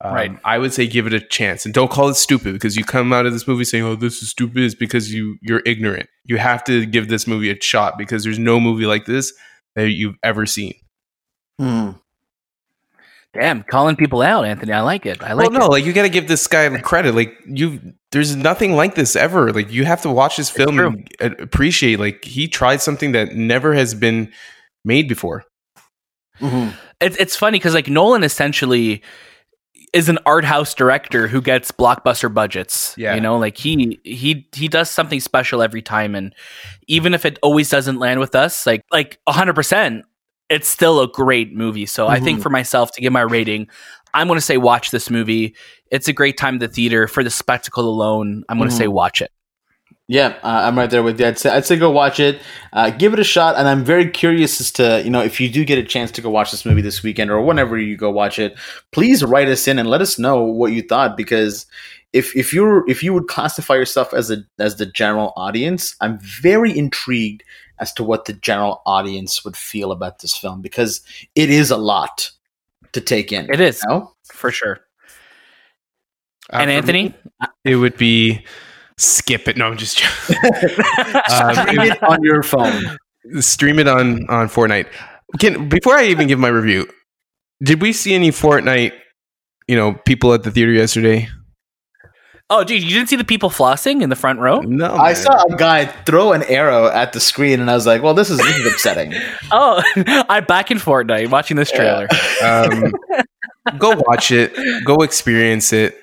um, 0.00 0.14
Right. 0.14 0.38
I 0.44 0.58
would 0.58 0.72
say 0.72 0.86
give 0.86 1.06
it 1.06 1.14
a 1.14 1.20
chance 1.20 1.64
and 1.64 1.72
don't 1.72 1.90
call 1.90 2.08
it 2.08 2.14
stupid 2.14 2.52
because 2.52 2.76
you 2.76 2.84
come 2.84 3.12
out 3.12 3.26
of 3.26 3.32
this 3.32 3.48
movie 3.48 3.64
saying, 3.64 3.84
"Oh, 3.84 3.96
this 3.96 4.22
is 4.22 4.30
stupid," 4.30 4.58
is 4.58 4.74
because 4.74 5.12
you 5.12 5.38
you're 5.40 5.62
ignorant. 5.64 6.08
You 6.24 6.36
have 6.36 6.62
to 6.64 6.84
give 6.84 7.08
this 7.08 7.26
movie 7.26 7.50
a 7.50 7.60
shot 7.60 7.96
because 7.96 8.22
there's 8.24 8.38
no 8.38 8.60
movie 8.60 8.86
like 8.86 9.06
this 9.06 9.32
that 9.74 9.90
you've 9.90 10.16
ever 10.22 10.44
seen. 10.44 10.74
Mm-hmm. 11.60 11.96
Damn, 13.32 13.62
calling 13.64 13.96
people 13.96 14.22
out, 14.22 14.46
Anthony. 14.46 14.72
I 14.72 14.80
like 14.80 15.04
it. 15.04 15.22
I 15.22 15.34
like 15.34 15.50
well, 15.50 15.60
no, 15.60 15.66
it. 15.66 15.70
like 15.70 15.84
you 15.84 15.92
got 15.92 16.02
to 16.02 16.08
give 16.08 16.26
this 16.26 16.46
guy 16.46 16.68
credit. 16.78 17.14
Like 17.14 17.36
you, 17.46 17.80
there's 18.10 18.34
nothing 18.34 18.74
like 18.74 18.94
this 18.94 19.14
ever. 19.14 19.52
Like 19.52 19.70
you 19.70 19.84
have 19.84 20.02
to 20.02 20.10
watch 20.10 20.36
this 20.36 20.48
film 20.48 20.78
and 20.78 21.40
appreciate. 21.40 22.00
Like 22.00 22.24
he 22.24 22.48
tried 22.48 22.80
something 22.80 23.12
that 23.12 23.34
never 23.34 23.74
has 23.74 23.94
been 23.94 24.32
made 24.84 25.08
before. 25.08 25.44
Mm-hmm. 26.40 26.76
It's 27.00 27.16
it's 27.16 27.36
funny 27.36 27.58
because 27.58 27.74
like 27.74 27.88
Nolan 27.88 28.24
essentially 28.24 29.02
is 29.92 30.08
an 30.08 30.18
art 30.26 30.44
house 30.44 30.74
director 30.74 31.26
who 31.28 31.40
gets 31.40 31.70
blockbuster 31.72 32.32
budgets. 32.32 32.94
Yeah. 32.98 33.14
you 33.14 33.20
know, 33.20 33.36
like 33.38 33.56
he 33.56 33.98
he 34.04 34.46
he 34.54 34.68
does 34.68 34.90
something 34.90 35.20
special 35.20 35.62
every 35.62 35.82
time, 35.82 36.14
and 36.14 36.34
even 36.86 37.14
if 37.14 37.24
it 37.24 37.38
always 37.42 37.68
doesn't 37.70 37.98
land 37.98 38.20
with 38.20 38.34
us, 38.34 38.66
like 38.66 38.82
like 38.92 39.18
hundred 39.28 39.54
percent, 39.54 40.04
it's 40.48 40.68
still 40.68 41.00
a 41.00 41.08
great 41.08 41.54
movie. 41.54 41.86
So 41.86 42.06
I 42.08 42.20
think 42.20 42.38
Mhm. 42.40 42.42
for 42.42 42.50
myself 42.50 42.92
to 42.92 43.00
give 43.00 43.12
my 43.12 43.22
rating, 43.22 43.68
I'm 44.14 44.26
going 44.28 44.38
to 44.38 44.44
say 44.44 44.56
watch 44.56 44.90
this 44.90 45.10
movie. 45.10 45.54
It's 45.90 46.08
a 46.08 46.12
great 46.12 46.36
time 46.38 46.54
at 46.54 46.60
the 46.60 46.68
theater 46.68 47.06
for 47.08 47.22
the 47.24 47.30
spectacle 47.30 47.88
alone. 47.88 48.44
I'm 48.48 48.58
going 48.58 48.70
to 48.70 48.74
Mhm. 48.74 48.78
say 48.78 48.88
watch 48.88 49.20
it. 49.20 49.30
Yeah, 50.08 50.38
uh, 50.44 50.62
I'm 50.64 50.78
right 50.78 50.88
there 50.88 51.02
with 51.02 51.18
you. 51.18 51.26
I'd 51.26 51.38
say, 51.38 51.50
I'd 51.50 51.66
say 51.66 51.76
go 51.76 51.90
watch 51.90 52.20
it, 52.20 52.40
uh, 52.72 52.90
give 52.90 53.12
it 53.12 53.18
a 53.18 53.24
shot, 53.24 53.56
and 53.56 53.66
I'm 53.66 53.84
very 53.84 54.08
curious 54.08 54.60
as 54.60 54.70
to 54.72 55.02
you 55.04 55.10
know 55.10 55.20
if 55.20 55.40
you 55.40 55.48
do 55.48 55.64
get 55.64 55.78
a 55.78 55.84
chance 55.84 56.12
to 56.12 56.20
go 56.20 56.30
watch 56.30 56.52
this 56.52 56.64
movie 56.64 56.80
this 56.80 57.02
weekend 57.02 57.30
or 57.30 57.40
whenever 57.42 57.76
you 57.76 57.96
go 57.96 58.10
watch 58.10 58.38
it, 58.38 58.56
please 58.92 59.24
write 59.24 59.48
us 59.48 59.66
in 59.66 59.80
and 59.80 59.90
let 59.90 60.00
us 60.00 60.16
know 60.16 60.44
what 60.44 60.70
you 60.72 60.82
thought 60.82 61.16
because 61.16 61.66
if 62.12 62.36
if 62.36 62.52
you're 62.52 62.88
if 62.88 63.02
you 63.02 63.12
would 63.14 63.26
classify 63.26 63.74
yourself 63.74 64.14
as 64.14 64.30
a 64.30 64.44
as 64.60 64.76
the 64.76 64.86
general 64.86 65.32
audience, 65.36 65.96
I'm 66.00 66.20
very 66.20 66.76
intrigued 66.76 67.42
as 67.80 67.92
to 67.94 68.04
what 68.04 68.26
the 68.26 68.32
general 68.32 68.82
audience 68.86 69.44
would 69.44 69.56
feel 69.56 69.90
about 69.90 70.20
this 70.20 70.36
film 70.36 70.62
because 70.62 71.02
it 71.34 71.50
is 71.50 71.72
a 71.72 71.76
lot 71.76 72.30
to 72.92 73.00
take 73.00 73.32
in. 73.32 73.50
It 73.52 73.60
is 73.60 73.82
you 73.82 73.92
know? 73.92 74.14
for 74.24 74.52
sure. 74.52 74.80
Uh, 76.52 76.58
and 76.58 76.70
for 76.70 76.76
Anthony, 76.76 77.02
me, 77.08 77.48
it 77.64 77.76
would 77.76 77.96
be 77.96 78.44
skip 78.98 79.48
it. 79.48 79.56
No, 79.56 79.66
I'm 79.66 79.76
just 79.76 80.02
um, 80.30 81.54
Stream 81.54 81.80
it 81.80 82.02
on 82.02 82.22
your 82.22 82.42
phone. 82.42 82.82
stream 83.40 83.78
it 83.78 83.88
on 83.88 84.28
on 84.28 84.48
Fortnite. 84.48 84.86
Can 85.40 85.68
before 85.68 85.94
I 85.96 86.06
even 86.06 86.28
give 86.28 86.38
my 86.38 86.48
review, 86.48 86.88
did 87.62 87.80
we 87.82 87.92
see 87.92 88.14
any 88.14 88.30
Fortnite? 88.30 88.92
You 89.68 89.74
know, 89.76 89.94
people 90.06 90.32
at 90.32 90.44
the 90.44 90.50
theater 90.52 90.70
yesterday. 90.70 91.28
oh, 92.50 92.62
dude, 92.62 92.80
you 92.84 92.90
didn't 92.90 93.08
see 93.08 93.16
the 93.16 93.24
people 93.24 93.50
flossing 93.50 94.00
in 94.02 94.08
the 94.10 94.14
front 94.14 94.38
row? 94.38 94.60
No, 94.60 94.94
I 94.94 95.08
man. 95.08 95.16
saw 95.16 95.42
a 95.52 95.56
guy 95.56 95.86
throw 96.04 96.32
an 96.32 96.44
arrow 96.44 96.86
at 96.86 97.12
the 97.12 97.18
screen, 97.18 97.60
and 97.60 97.68
I 97.68 97.74
was 97.74 97.84
like, 97.84 98.00
"Well, 98.00 98.14
this 98.14 98.30
is, 98.30 98.38
this 98.38 98.56
is 98.58 98.66
upsetting." 98.72 99.12
Oh, 99.50 99.82
I'm 100.28 100.44
back 100.44 100.70
in 100.70 100.78
Fortnite 100.78 101.30
watching 101.30 101.56
this 101.56 101.70
trailer. 101.72 102.06
um, 102.44 102.92
go 103.78 103.94
watch 104.06 104.30
it. 104.30 104.54
Go 104.84 104.96
experience 104.98 105.72
it. 105.72 105.96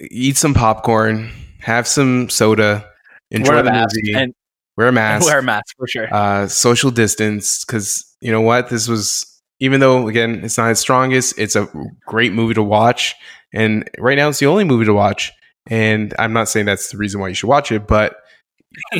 Eat 0.00 0.36
some 0.38 0.54
popcorn. 0.54 1.30
Have 1.62 1.86
some 1.88 2.28
soda. 2.28 2.88
Enjoy 3.30 3.52
Wear 3.52 3.60
a 3.60 3.62
the 3.64 3.70
mask 3.70 3.96
movie. 3.96 4.14
and- 4.18 4.34
wear 4.76 4.88
a 4.88 4.92
mask. 4.92 5.26
Wear 5.30 5.38
a 5.38 5.42
mask 5.42 5.74
for 5.78 5.86
sure. 5.86 6.08
uh, 6.12 6.46
social 6.48 6.90
distance 6.90 7.64
because 7.64 8.04
you 8.20 8.30
know 8.32 8.40
what 8.40 8.68
this 8.68 8.88
was 8.88 9.26
even 9.60 9.80
though 9.80 10.08
again 10.08 10.40
it's 10.44 10.56
not 10.58 10.70
its 10.70 10.80
strongest 10.80 11.38
it's 11.38 11.54
a 11.56 11.68
great 12.06 12.32
movie 12.32 12.54
to 12.54 12.62
watch 12.62 13.14
and 13.52 13.88
right 13.98 14.16
now 14.16 14.28
it's 14.28 14.38
the 14.38 14.46
only 14.46 14.64
movie 14.64 14.84
to 14.86 14.94
watch 14.94 15.30
and 15.68 16.14
i'm 16.18 16.32
not 16.32 16.48
saying 16.48 16.64
that's 16.66 16.90
the 16.90 16.96
reason 16.96 17.20
why 17.20 17.28
you 17.28 17.34
should 17.34 17.48
watch 17.48 17.70
it 17.70 17.86
but 17.86 18.16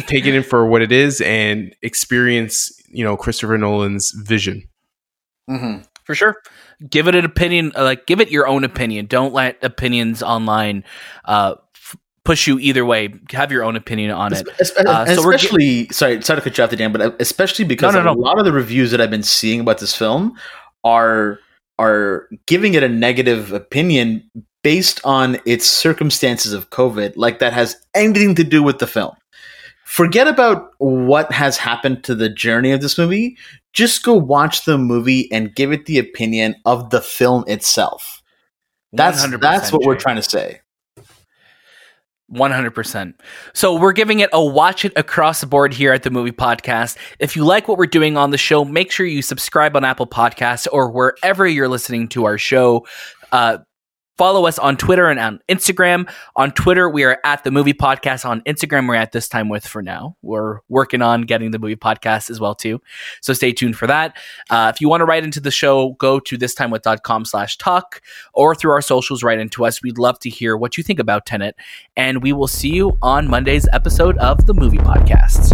take 0.06 0.26
it 0.26 0.34
in 0.34 0.42
for 0.42 0.66
what 0.66 0.82
it 0.82 0.92
is 0.92 1.20
and 1.22 1.74
experience 1.82 2.70
you 2.88 3.04
know 3.04 3.16
christopher 3.16 3.56
nolan's 3.56 4.10
vision 4.10 4.62
Mm-hmm. 5.50 5.82
for 6.04 6.14
sure. 6.14 6.36
Give 6.88 7.08
it 7.08 7.14
an 7.16 7.24
opinion. 7.24 7.72
uh, 7.76 7.82
Like, 7.82 8.06
give 8.06 8.20
it 8.20 8.30
your 8.30 8.46
own 8.46 8.62
opinion. 8.64 9.06
Don't 9.06 9.32
let 9.32 9.62
opinions 9.62 10.22
online 10.22 10.84
uh, 11.24 11.54
f- 11.71 11.71
push 12.24 12.46
you 12.46 12.58
either 12.58 12.84
way. 12.84 13.12
Have 13.32 13.50
your 13.50 13.64
own 13.64 13.76
opinion 13.76 14.10
on 14.10 14.32
it. 14.32 14.48
Uh, 14.86 15.06
so 15.06 15.24
we're 15.24 15.36
ge- 15.36 15.44
especially, 15.44 15.88
sorry, 15.88 16.22
sorry 16.22 16.40
to 16.40 16.44
cut 16.44 16.56
you 16.56 16.64
off, 16.64 16.70
the 16.70 16.76
Dan, 16.76 16.92
but 16.92 17.20
especially 17.20 17.64
because 17.64 17.94
No, 17.94 18.02
no, 18.02 18.12
a 18.12 18.14
lot 18.14 18.38
of 18.38 18.44
the 18.44 18.52
reviews 18.52 18.90
that 18.90 19.00
I've 19.00 19.10
been 19.10 19.22
seeing 19.22 19.60
about 19.60 19.78
this 19.78 19.94
film 19.94 20.38
are 20.84 21.38
are 21.78 22.28
giving 22.46 22.74
it 22.74 22.82
a 22.82 22.88
negative 22.88 23.52
opinion 23.52 24.28
based 24.62 25.00
on 25.04 25.38
its 25.46 25.68
circumstances 25.68 26.52
of 26.52 26.70
COVID, 26.70 27.14
like 27.16 27.40
that 27.40 27.52
has 27.52 27.76
anything 27.94 28.34
to 28.36 28.44
do 28.44 28.62
with 28.62 28.78
the 28.78 28.86
film. 28.86 29.16
Forget 29.84 30.28
about 30.28 30.70
what 30.78 31.32
has 31.32 31.56
happened 31.58 32.04
to 32.04 32.14
the 32.14 32.28
journey 32.28 32.70
of 32.70 32.80
this 32.80 32.96
movie. 32.96 33.36
Just 33.72 34.04
go 34.04 34.14
watch 34.14 34.64
the 34.64 34.78
movie 34.78 35.30
and 35.32 35.54
give 35.54 35.72
it 35.72 35.86
the 35.86 35.98
opinion 35.98 36.54
of 36.64 36.90
the 36.90 37.00
film 37.00 37.44
itself. 37.46 38.22
That's 38.92 39.26
that's 39.38 39.72
what 39.72 39.82
we're 39.82 39.96
trying 39.96 40.16
to 40.16 40.22
say. 40.22 40.60
100%. 42.32 43.14
So 43.52 43.78
we're 43.78 43.92
giving 43.92 44.20
it 44.20 44.30
a 44.32 44.44
watch 44.44 44.84
it 44.84 44.92
across 44.96 45.40
the 45.40 45.46
board 45.46 45.74
here 45.74 45.92
at 45.92 46.02
the 46.02 46.10
Movie 46.10 46.32
Podcast. 46.32 46.96
If 47.18 47.36
you 47.36 47.44
like 47.44 47.68
what 47.68 47.78
we're 47.78 47.86
doing 47.86 48.16
on 48.16 48.30
the 48.30 48.38
show, 48.38 48.64
make 48.64 48.90
sure 48.90 49.06
you 49.06 49.22
subscribe 49.22 49.76
on 49.76 49.84
Apple 49.84 50.06
Podcasts 50.06 50.66
or 50.72 50.90
wherever 50.90 51.46
you're 51.46 51.68
listening 51.68 52.08
to 52.08 52.24
our 52.24 52.38
show. 52.38 52.86
Uh, 53.32 53.58
Follow 54.18 54.46
us 54.46 54.58
on 54.58 54.76
Twitter 54.76 55.08
and 55.08 55.18
on 55.18 55.40
Instagram. 55.48 56.10
On 56.36 56.50
Twitter, 56.52 56.88
we 56.88 57.04
are 57.04 57.18
at 57.24 57.44
the 57.44 57.50
movie 57.50 57.72
podcast. 57.72 58.24
On 58.24 58.40
Instagram, 58.42 58.86
we're 58.88 58.94
at 58.94 59.12
this 59.12 59.28
time 59.28 59.48
with 59.48 59.66
for 59.66 59.82
now. 59.82 60.16
We're 60.22 60.60
working 60.68 61.02
on 61.02 61.22
getting 61.22 61.50
the 61.50 61.58
movie 61.58 61.76
podcast 61.76 62.30
as 62.30 62.38
well 62.38 62.54
too. 62.54 62.80
So 63.20 63.32
stay 63.32 63.52
tuned 63.52 63.76
for 63.76 63.86
that. 63.86 64.16
Uh, 64.50 64.70
if 64.74 64.80
you 64.80 64.88
want 64.88 65.00
to 65.00 65.06
write 65.06 65.24
into 65.24 65.40
the 65.40 65.50
show, 65.50 65.92
go 65.94 66.20
to 66.20 66.36
thistimewith.com 66.36 67.24
slash 67.24 67.56
talk 67.58 68.02
or 68.34 68.54
through 68.54 68.72
our 68.72 68.82
socials, 68.82 69.22
write 69.22 69.38
into 69.38 69.64
us. 69.64 69.82
We'd 69.82 69.98
love 69.98 70.18
to 70.20 70.30
hear 70.30 70.56
what 70.56 70.76
you 70.76 70.84
think 70.84 70.98
about 70.98 71.26
Tenet. 71.26 71.56
And 71.96 72.22
we 72.22 72.32
will 72.32 72.48
see 72.48 72.70
you 72.70 72.98
on 73.02 73.28
Monday's 73.28 73.66
episode 73.72 74.18
of 74.18 74.46
the 74.46 74.54
movie 74.54 74.78
podcast. 74.78 75.52